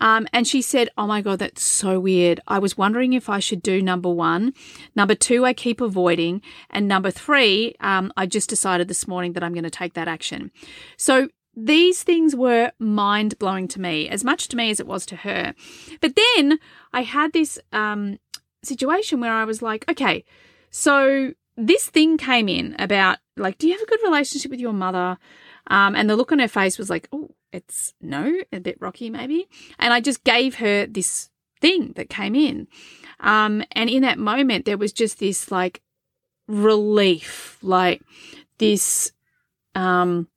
Um, 0.00 0.26
and 0.32 0.46
she 0.46 0.60
said, 0.60 0.88
Oh 0.98 1.06
my 1.06 1.20
God, 1.20 1.38
that's 1.38 1.62
so 1.62 2.00
weird. 2.00 2.40
I 2.46 2.58
was 2.58 2.76
wondering 2.76 3.12
if 3.12 3.28
I 3.28 3.38
should 3.38 3.62
do 3.62 3.80
number 3.80 4.10
one. 4.10 4.52
Number 4.94 5.14
two, 5.14 5.44
I 5.44 5.52
keep 5.52 5.80
avoiding. 5.80 6.42
And 6.70 6.88
number 6.88 7.10
three, 7.10 7.74
um, 7.80 8.12
I 8.16 8.26
just 8.26 8.48
decided 8.48 8.88
this 8.88 9.06
morning 9.06 9.32
that 9.34 9.44
I'm 9.44 9.52
going 9.52 9.64
to 9.64 9.70
take 9.70 9.94
that 9.94 10.08
action. 10.08 10.50
So 10.96 11.28
these 11.56 12.02
things 12.02 12.34
were 12.34 12.72
mind 12.78 13.38
blowing 13.38 13.68
to 13.68 13.80
me, 13.80 14.08
as 14.08 14.24
much 14.24 14.48
to 14.48 14.56
me 14.56 14.70
as 14.70 14.80
it 14.80 14.86
was 14.86 15.06
to 15.06 15.16
her. 15.16 15.54
But 16.00 16.14
then 16.16 16.58
I 16.92 17.02
had 17.02 17.32
this 17.32 17.58
um, 17.72 18.18
situation 18.62 19.20
where 19.20 19.32
I 19.32 19.44
was 19.44 19.62
like, 19.62 19.88
okay, 19.88 20.24
so 20.70 21.32
this 21.56 21.86
thing 21.86 22.16
came 22.16 22.48
in 22.48 22.74
about 22.78 23.18
like, 23.36 23.58
do 23.58 23.68
you 23.68 23.74
have 23.74 23.82
a 23.82 23.86
good 23.86 24.02
relationship 24.02 24.50
with 24.50 24.60
your 24.60 24.72
mother? 24.72 25.18
Um, 25.68 25.94
and 25.94 26.10
the 26.10 26.16
look 26.16 26.32
on 26.32 26.40
her 26.40 26.48
face 26.48 26.78
was 26.78 26.90
like, 26.90 27.08
oh, 27.12 27.30
it's 27.54 27.94
no, 28.00 28.40
a 28.52 28.60
bit 28.60 28.78
rocky 28.80 29.10
maybe. 29.10 29.48
And 29.78 29.92
I 29.92 30.00
just 30.00 30.24
gave 30.24 30.56
her 30.56 30.86
this 30.86 31.30
thing 31.60 31.92
that 31.96 32.10
came 32.10 32.34
in. 32.34 32.68
Um, 33.20 33.62
and 33.72 33.88
in 33.88 34.02
that 34.02 34.18
moment, 34.18 34.64
there 34.64 34.76
was 34.76 34.92
just 34.92 35.18
this 35.18 35.50
like 35.50 35.80
relief, 36.48 37.58
like 37.62 38.02
this, 38.58 39.12
um, 39.74 40.28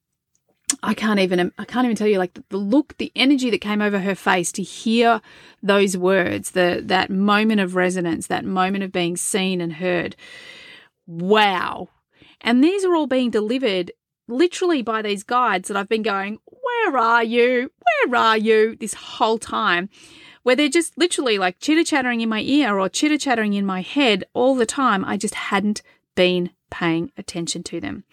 I 0.83 0.93
can't 0.93 1.19
even 1.19 1.51
I 1.57 1.65
can't 1.65 1.85
even 1.85 1.95
tell 1.95 2.07
you 2.07 2.17
like 2.17 2.37
the, 2.49 2.57
look, 2.57 2.97
the 2.97 3.11
energy 3.15 3.49
that 3.49 3.61
came 3.61 3.81
over 3.81 3.99
her 3.99 4.15
face 4.15 4.51
to 4.53 4.63
hear 4.63 5.21
those 5.63 5.97
words, 5.97 6.51
the 6.51 6.81
that 6.85 7.09
moment 7.09 7.61
of 7.61 7.75
resonance, 7.75 8.27
that 8.27 8.45
moment 8.45 8.83
of 8.83 8.91
being 8.91 9.17
seen 9.17 9.61
and 9.61 9.73
heard. 9.73 10.15
Wow. 11.05 11.89
And 12.41 12.63
these 12.63 12.85
are 12.85 12.95
all 12.95 13.07
being 13.07 13.31
delivered 13.31 13.91
literally 14.27 14.81
by 14.81 15.01
these 15.01 15.23
guides 15.23 15.67
that 15.67 15.77
I've 15.77 15.89
been 15.89 16.03
going, 16.03 16.39
Where 16.67 16.97
are 16.97 17.23
you? 17.23 17.71
Where 18.05 18.21
are 18.21 18.37
you? 18.37 18.75
this 18.75 18.93
whole 18.93 19.37
time. 19.37 19.89
Where 20.43 20.55
they're 20.55 20.69
just 20.69 20.97
literally 20.97 21.37
like 21.37 21.59
chitter 21.59 21.83
chattering 21.83 22.21
in 22.21 22.29
my 22.29 22.41
ear 22.41 22.79
or 22.79 22.87
chitter 22.89 23.17
chattering 23.17 23.53
in 23.53 23.65
my 23.65 23.81
head 23.81 24.23
all 24.33 24.55
the 24.55 24.65
time. 24.65 25.03
I 25.03 25.17
just 25.17 25.35
hadn't 25.35 25.81
been 26.15 26.51
paying 26.69 27.11
attention 27.17 27.63
to 27.63 27.79
them. 27.81 28.03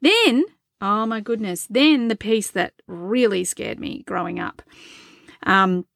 Then 0.00 0.44
Oh 0.82 1.06
my 1.06 1.20
goodness. 1.20 1.68
Then 1.70 2.08
the 2.08 2.16
piece 2.16 2.50
that 2.50 2.74
really 2.88 3.44
scared 3.44 3.78
me 3.78 4.02
growing 4.02 4.40
up. 4.40 4.62
Um, 5.44 5.86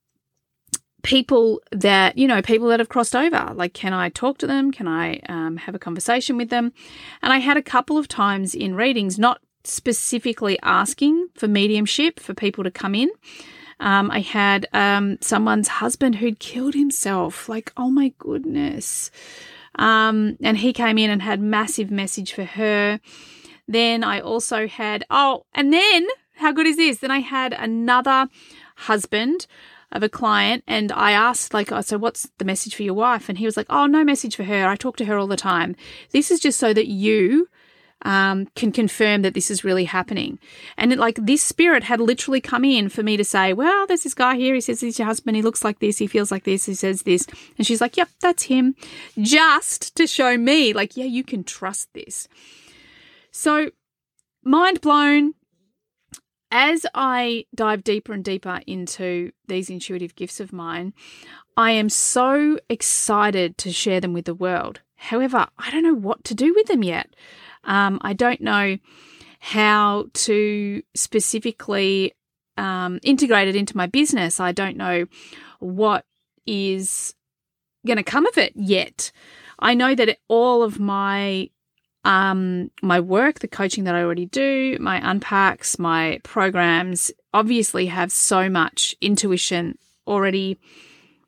people 1.03 1.61
that, 1.72 2.16
you 2.16 2.29
know, 2.29 2.40
people 2.40 2.68
that 2.68 2.79
have 2.79 2.88
crossed 2.88 3.16
over. 3.16 3.53
Like, 3.53 3.75
can 3.75 3.92
I 3.92 4.11
talk 4.11 4.38
to 4.38 4.46
them? 4.46 4.70
Can 4.70 4.87
I 4.87 5.18
um, 5.29 5.57
have 5.57 5.75
a 5.75 5.81
conversation 5.81 6.37
with 6.37 6.51
them? 6.51 6.72
And 7.20 7.33
I 7.33 7.38
had 7.38 7.57
a 7.57 7.62
couple 7.62 7.99
of 7.99 8.07
times 8.07 8.55
in 8.55 8.77
readings, 8.77 9.18
not 9.18 9.40
specifically 9.66 10.59
asking 10.62 11.29
for 11.35 11.48
mediumship 11.48 12.20
for 12.20 12.35
people 12.35 12.64
to 12.64 12.70
come 12.70 12.94
in. 12.94 13.11
Um, 13.79 14.11
I 14.11 14.20
had 14.20 14.66
um, 14.72 15.18
someone's 15.20 15.68
husband 15.68 16.16
who'd 16.16 16.38
killed 16.38 16.74
himself. 16.74 17.48
Like, 17.48 17.72
oh 17.76 17.90
my 17.90 18.12
goodness. 18.18 19.11
Um, 19.74 20.38
and 20.42 20.57
he 20.57 20.72
came 20.72 20.96
in 20.96 21.11
and 21.11 21.20
had 21.20 21.40
massive 21.40 21.90
message 21.90 22.33
for 22.33 22.44
her. 22.44 23.00
Then 23.68 24.05
I 24.05 24.20
also 24.20 24.66
had, 24.66 25.05
oh, 25.11 25.44
and 25.55 25.72
then 25.72 26.07
how 26.37 26.52
good 26.52 26.66
is 26.66 26.76
this? 26.76 26.98
Then 26.98 27.11
I 27.11 27.18
had 27.18 27.52
another 27.52 28.29
husband 28.76 29.46
of 29.92 30.02
a 30.02 30.09
client 30.09 30.64
and 30.66 30.92
I 30.92 31.12
asked 31.12 31.55
like 31.55 31.70
oh, 31.70 31.81
so 31.81 31.96
what's 31.96 32.29
the 32.38 32.44
message 32.44 32.74
for 32.74 32.83
your 32.83 32.94
wife 32.94 33.29
and 33.29 33.38
he 33.38 33.44
was 33.44 33.57
like 33.57 33.66
oh 33.70 33.87
no 33.87 34.05
message 34.05 34.35
for 34.35 34.42
her 34.42 34.66
I 34.66 34.74
talk 34.74 34.96
to 34.96 35.05
her 35.05 35.16
all 35.16 35.29
the 35.29 35.37
time 35.37 35.76
this 36.11 36.31
is 36.31 36.40
just 36.40 36.59
so 36.59 36.74
that 36.74 36.88
you 36.88 37.48
um, 38.05 38.47
can 38.55 38.73
confirm 38.73 39.23
that 39.23 39.35
this 39.35 39.51
is 39.51 39.65
really 39.65 39.85
happening 39.85 40.39
and 40.77 40.93
it, 40.93 40.99
like 40.99 41.17
this 41.17 41.43
spirit 41.43 41.83
had 41.83 42.01
literally 42.01 42.41
come 42.41 42.65
in 42.65 42.89
for 42.89 43.03
me 43.03 43.17
to 43.17 43.25
say 43.25 43.53
well 43.53 43.87
there's 43.87 44.03
this 44.03 44.15
guy 44.15 44.37
here 44.37 44.55
he 44.55 44.61
says 44.61 44.81
he's 44.81 44.99
your 44.99 45.07
husband 45.07 45.35
he 45.35 45.43
looks 45.43 45.65
like 45.65 45.79
this 45.79 45.97
he 45.97 46.07
feels 46.07 46.31
like 46.31 46.45
this 46.45 46.67
he 46.67 46.75
says 46.75 47.03
this 47.03 47.27
and 47.57 47.67
she's 47.67 47.81
like 47.81 47.97
yep 47.97 48.09
that's 48.21 48.45
him 48.45 48.77
just 49.19 49.97
to 49.97 50.07
show 50.07 50.37
me 50.37 50.75
like 50.75 50.97
yeah 50.97 51.07
you 51.07 51.25
can 51.25 51.43
trust 51.43 51.89
this 51.95 52.29
so, 53.37 53.69
mind 54.43 54.81
blown. 54.81 55.35
As 56.51 56.87
I 56.95 57.45
dive 57.55 57.85
deeper 57.85 58.15
and 58.15 58.25
deeper 58.25 58.63
into 58.67 59.33
these 59.47 59.69
intuitive 59.69 60.15
gifts 60.15 60.41
of 60.41 60.55
mine, 60.55 60.95
I 61.55 61.73
am 61.73 61.91
so 61.91 62.59
excited 62.71 63.59
to 63.59 63.71
share 63.71 64.01
them 64.01 64.15
with 64.15 64.25
the 64.25 64.35
world. 64.35 64.81
However, 64.97 65.49
I 65.59 65.71
don't 65.71 65.83
know 65.83 65.93
what 65.93 66.25
to 66.25 66.35
do 66.35 66.55
with 66.55 66.69
them 66.69 66.83
yet. 66.83 67.15
Um, 67.66 67.98
I 68.02 68.14
don't 68.14 68.40
know 68.40 68.79
how 69.40 70.07
to 70.12 70.83
specifically 70.94 72.12
um, 72.57 72.98
it 73.48 73.57
into 73.57 73.76
my 73.76 73.87
business. 73.87 74.40
I 74.40 74.52
don't 74.52 74.76
know 74.76 75.07
what 75.59 76.05
is 76.46 77.14
going 77.87 77.98
to 77.98 78.02
come 78.02 78.26
of 78.26 78.38
it 78.38 78.52
yet. 78.57 79.12
I 79.59 79.74
know 79.74 79.94
that 79.94 80.18
all 80.29 80.62
of 80.62 80.81
my 80.81 81.50
um, 82.05 82.70
my 82.83 83.00
work, 83.00 83.40
the 83.40 83.48
coaching 83.48 83.83
that 83.85 83.96
I 83.96 84.02
already 84.02 84.26
do, 84.26 84.79
my 84.81 85.00
unpacks, 85.11 85.76
my 85.76 86.20
programs 86.22 87.11
obviously 87.35 87.87
have 87.87 88.12
so 88.12 88.48
much 88.48 88.94
intuition 89.00 89.76
already 90.07 90.57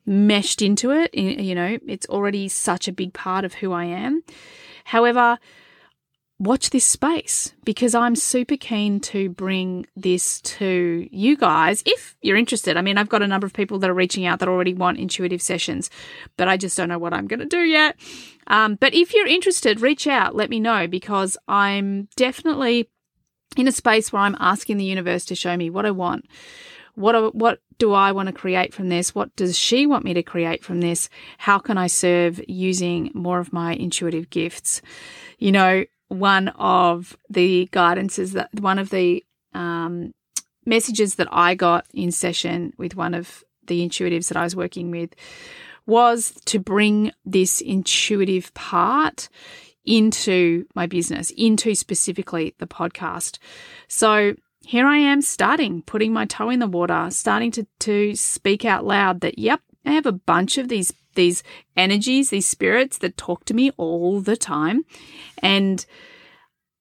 meshed 0.05 0.61
into 0.61 0.91
it. 0.91 1.13
You 1.13 1.53
know, 1.53 1.77
it's 1.85 2.07
already 2.07 2.47
such 2.47 2.87
a 2.87 2.93
big 2.93 3.13
part 3.13 3.43
of 3.43 3.55
who 3.55 3.73
I 3.73 3.85
am. 3.85 4.23
However, 4.85 5.37
watch 6.39 6.69
this 6.69 6.85
space 6.85 7.53
because 7.65 7.93
I'm 7.93 8.15
super 8.15 8.55
keen 8.55 9.01
to 9.01 9.29
bring 9.29 9.85
this 9.97 10.39
to 10.41 11.07
you 11.11 11.35
guys 11.35 11.83
if 11.85 12.15
you're 12.21 12.37
interested. 12.37 12.77
I 12.77 12.81
mean, 12.81 12.97
I've 12.97 13.09
got 13.09 13.21
a 13.21 13.27
number 13.27 13.45
of 13.45 13.53
people 13.53 13.77
that 13.79 13.89
are 13.89 13.95
reaching 13.95 14.25
out 14.25 14.39
that 14.39 14.47
already 14.47 14.73
want 14.73 14.99
intuitive 14.99 15.41
sessions, 15.41 15.89
but 16.37 16.47
I 16.47 16.55
just 16.55 16.77
don't 16.77 16.87
know 16.87 16.97
what 16.97 17.13
I'm 17.13 17.27
going 17.27 17.41
to 17.41 17.45
do 17.45 17.59
yet. 17.59 17.97
Um, 18.47 18.75
but 18.75 18.93
if 18.93 19.13
you're 19.13 19.27
interested, 19.27 19.81
reach 19.81 20.07
out, 20.07 20.33
let 20.33 20.49
me 20.49 20.61
know 20.61 20.87
because 20.87 21.37
I'm 21.47 22.07
definitely 22.15 22.89
in 23.57 23.67
a 23.67 23.73
space 23.73 24.13
where 24.13 24.21
I'm 24.21 24.37
asking 24.39 24.77
the 24.77 24.85
universe 24.85 25.25
to 25.25 25.35
show 25.35 25.57
me 25.57 25.69
what 25.69 25.85
I 25.85 25.91
want. 25.91 26.25
What, 26.95 27.35
what 27.35 27.59
do 27.77 27.93
I 27.93 28.13
want 28.13 28.27
to 28.27 28.33
create 28.33 28.73
from 28.73 28.89
this? 28.89 29.13
What 29.13 29.35
does 29.35 29.57
she 29.57 29.85
want 29.85 30.05
me 30.05 30.13
to 30.13 30.23
create 30.23 30.63
from 30.63 30.79
this? 30.79 31.09
How 31.37 31.59
can 31.59 31.77
I 31.77 31.87
serve 31.87 32.41
using 32.47 33.11
more 33.13 33.39
of 33.39 33.53
my 33.53 33.73
intuitive 33.73 34.29
gifts? 34.29 34.81
You 35.37 35.51
know, 35.51 35.85
one 36.09 36.49
of 36.49 37.17
the 37.29 37.69
guidances 37.71 38.33
that 38.33 38.49
one 38.59 38.79
of 38.79 38.89
the 38.89 39.23
um, 39.53 40.13
messages 40.65 41.15
that 41.15 41.27
I 41.31 41.55
got 41.55 41.85
in 41.93 42.11
session 42.11 42.73
with 42.77 42.95
one 42.95 43.13
of 43.13 43.43
the 43.67 43.87
intuitives 43.87 44.27
that 44.27 44.37
I 44.37 44.43
was 44.43 44.55
working 44.55 44.91
with 44.91 45.11
was 45.85 46.31
to 46.45 46.59
bring 46.59 47.11
this 47.25 47.61
intuitive 47.61 48.53
part 48.53 49.29
into 49.85 50.65
my 50.75 50.85
business, 50.85 51.31
into 51.31 51.73
specifically 51.73 52.53
the 52.59 52.67
podcast. 52.67 53.39
So 53.87 54.35
here 54.63 54.85
I 54.85 54.97
am 54.97 55.21
starting, 55.21 55.81
putting 55.81 56.13
my 56.13 56.25
toe 56.25 56.49
in 56.49 56.59
the 56.59 56.67
water, 56.67 57.07
starting 57.09 57.49
to, 57.51 57.65
to 57.79 58.15
speak 58.15 58.65
out 58.65 58.85
loud 58.85 59.21
that, 59.21 59.39
yep, 59.39 59.61
I 59.85 59.93
have 59.93 60.05
a 60.05 60.11
bunch 60.11 60.57
of 60.57 60.67
these 60.67 60.93
these 61.19 61.43
energies, 61.75 62.29
these 62.29 62.47
spirits 62.47 62.97
that 62.99 63.17
talk 63.17 63.43
to 63.45 63.53
me 63.53 63.71
all 63.77 64.21
the 64.21 64.37
time. 64.37 64.85
And 65.43 65.85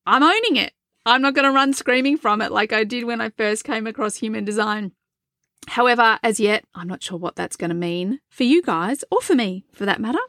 I'm 0.06 0.22
owning 0.22 0.56
it. 0.56 0.72
I'm 1.04 1.22
not 1.22 1.34
going 1.34 1.44
to 1.44 1.52
run 1.52 1.72
screaming 1.72 2.16
from 2.16 2.40
it 2.40 2.52
like 2.52 2.72
I 2.72 2.84
did 2.84 3.04
when 3.04 3.20
I 3.20 3.30
first 3.30 3.64
came 3.64 3.86
across 3.86 4.16
human 4.16 4.44
design. 4.44 4.92
However, 5.66 6.18
as 6.22 6.38
yet, 6.38 6.64
I'm 6.74 6.86
not 6.86 7.02
sure 7.02 7.18
what 7.18 7.34
that's 7.34 7.56
going 7.56 7.70
to 7.70 7.74
mean 7.74 8.20
for 8.30 8.44
you 8.44 8.62
guys 8.62 9.04
or 9.10 9.20
for 9.20 9.34
me 9.34 9.64
for 9.72 9.84
that 9.86 10.00
matter. 10.00 10.20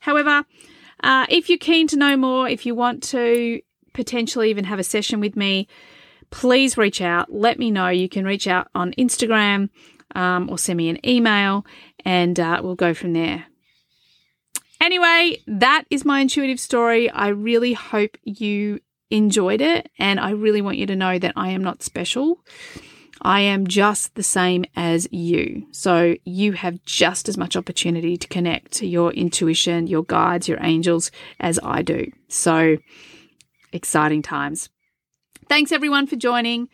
However, 0.00 0.44
uh, 1.02 1.26
if 1.28 1.48
you're 1.48 1.58
keen 1.58 1.88
to 1.88 1.96
know 1.96 2.16
more, 2.16 2.48
if 2.48 2.64
you 2.64 2.74
want 2.74 3.02
to 3.04 3.60
potentially 3.92 4.50
even 4.50 4.64
have 4.64 4.78
a 4.78 4.84
session 4.84 5.18
with 5.20 5.36
me, 5.36 5.66
please 6.30 6.78
reach 6.78 7.00
out. 7.00 7.32
Let 7.32 7.58
me 7.58 7.70
know. 7.70 7.88
You 7.88 8.08
can 8.08 8.24
reach 8.24 8.46
out 8.46 8.68
on 8.74 8.92
Instagram 8.92 9.68
um, 10.14 10.48
or 10.50 10.58
send 10.58 10.76
me 10.76 10.88
an 10.88 11.04
email 11.06 11.64
and 12.04 12.38
uh, 12.38 12.60
we'll 12.62 12.74
go 12.74 12.94
from 12.94 13.12
there. 13.12 13.46
Anyway, 14.80 15.38
that 15.46 15.84
is 15.90 16.04
my 16.04 16.20
intuitive 16.20 16.58
story. 16.58 17.08
I 17.10 17.28
really 17.28 17.72
hope 17.72 18.16
you 18.24 18.80
enjoyed 19.10 19.60
it, 19.60 19.90
and 19.98 20.18
I 20.18 20.30
really 20.30 20.62
want 20.62 20.78
you 20.78 20.86
to 20.86 20.96
know 20.96 21.18
that 21.18 21.34
I 21.36 21.50
am 21.50 21.62
not 21.62 21.82
special. 21.82 22.40
I 23.24 23.40
am 23.40 23.68
just 23.68 24.16
the 24.16 24.22
same 24.24 24.64
as 24.74 25.06
you. 25.12 25.66
So 25.70 26.16
you 26.24 26.52
have 26.52 26.84
just 26.84 27.28
as 27.28 27.38
much 27.38 27.56
opportunity 27.56 28.16
to 28.16 28.26
connect 28.26 28.72
to 28.72 28.86
your 28.86 29.12
intuition, 29.12 29.86
your 29.86 30.02
guides, 30.02 30.48
your 30.48 30.58
angels 30.60 31.12
as 31.38 31.60
I 31.62 31.82
do. 31.82 32.10
So 32.28 32.78
exciting 33.72 34.22
times. 34.22 34.70
Thanks 35.48 35.70
everyone 35.70 36.08
for 36.08 36.16
joining. 36.16 36.68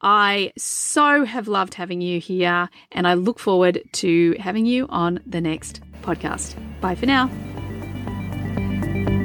I 0.00 0.52
so 0.56 1.24
have 1.24 1.48
loved 1.48 1.74
having 1.74 2.00
you 2.00 2.20
here, 2.20 2.68
and 2.92 3.06
I 3.06 3.14
look 3.14 3.38
forward 3.38 3.82
to 3.94 4.36
having 4.38 4.66
you 4.66 4.86
on 4.88 5.20
the 5.26 5.40
next 5.40 5.80
podcast. 6.02 6.54
Bye 6.80 6.94
for 6.94 7.06
now. 7.06 7.28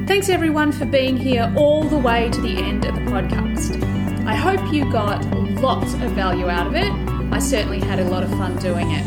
Thanks 0.07 0.29
everyone 0.29 0.71
for 0.71 0.85
being 0.85 1.15
here 1.15 1.53
all 1.55 1.83
the 1.83 1.97
way 1.97 2.29
to 2.29 2.41
the 2.41 2.57
end 2.57 2.85
of 2.85 2.95
the 2.95 3.01
podcast. 3.01 3.81
I 4.25 4.35
hope 4.35 4.73
you 4.73 4.91
got 4.91 5.23
lots 5.61 5.93
of 5.93 6.11
value 6.11 6.49
out 6.49 6.67
of 6.67 6.75
it. 6.75 6.91
I 7.31 7.39
certainly 7.39 7.79
had 7.79 7.99
a 7.99 8.09
lot 8.09 8.23
of 8.23 8.29
fun 8.31 8.57
doing 8.57 8.91
it. 8.91 9.05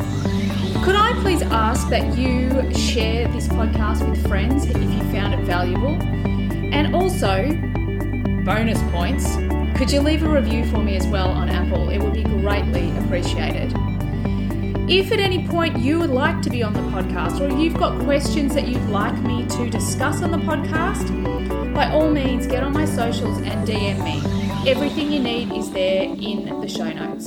Could 0.84 0.94
I 0.94 1.12
please 1.20 1.42
ask 1.42 1.88
that 1.88 2.16
you 2.16 2.50
share 2.72 3.26
this 3.28 3.48
podcast 3.48 4.08
with 4.08 4.26
friends 4.28 4.66
if 4.66 4.76
you 4.76 5.00
found 5.12 5.34
it 5.34 5.40
valuable? 5.40 6.00
And 6.72 6.94
also, 6.94 7.48
bonus 8.44 8.80
points 8.92 9.36
could 9.74 9.90
you 9.90 10.00
leave 10.00 10.22
a 10.22 10.28
review 10.28 10.64
for 10.66 10.78
me 10.78 10.96
as 10.96 11.06
well 11.06 11.28
on 11.28 11.48
Apple? 11.48 11.88
It 11.88 11.98
would 11.98 12.14
be 12.14 12.22
greatly 12.22 12.96
appreciated. 12.98 13.72
If 14.88 15.10
at 15.10 15.18
any 15.18 15.46
point 15.48 15.78
you 15.78 15.98
would 15.98 16.10
like 16.10 16.42
to 16.42 16.50
be 16.50 16.62
on 16.62 16.72
the 16.72 16.80
podcast 16.80 17.40
or 17.40 17.58
you've 17.58 17.76
got 17.76 17.98
questions 18.04 18.54
that 18.54 18.68
you'd 18.68 18.88
like 18.88 19.18
me 19.22 19.44
to 19.46 19.68
discuss 19.68 20.22
on 20.22 20.30
the 20.30 20.38
podcast, 20.38 21.74
by 21.74 21.90
all 21.90 22.10
means 22.10 22.46
get 22.46 22.62
on 22.62 22.72
my 22.72 22.84
socials 22.84 23.38
and 23.38 23.66
DM 23.66 24.02
me. 24.04 24.70
Everything 24.70 25.10
you 25.10 25.18
need 25.18 25.52
is 25.52 25.70
there 25.72 26.04
in 26.04 26.60
the 26.60 26.68
show 26.68 26.90
notes. 26.92 27.26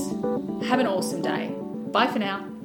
Have 0.67 0.80
an 0.80 0.88
awesome 0.88 1.21
day. 1.21 1.54
Bye 1.91 2.08
for 2.08 2.19
now. 2.19 2.59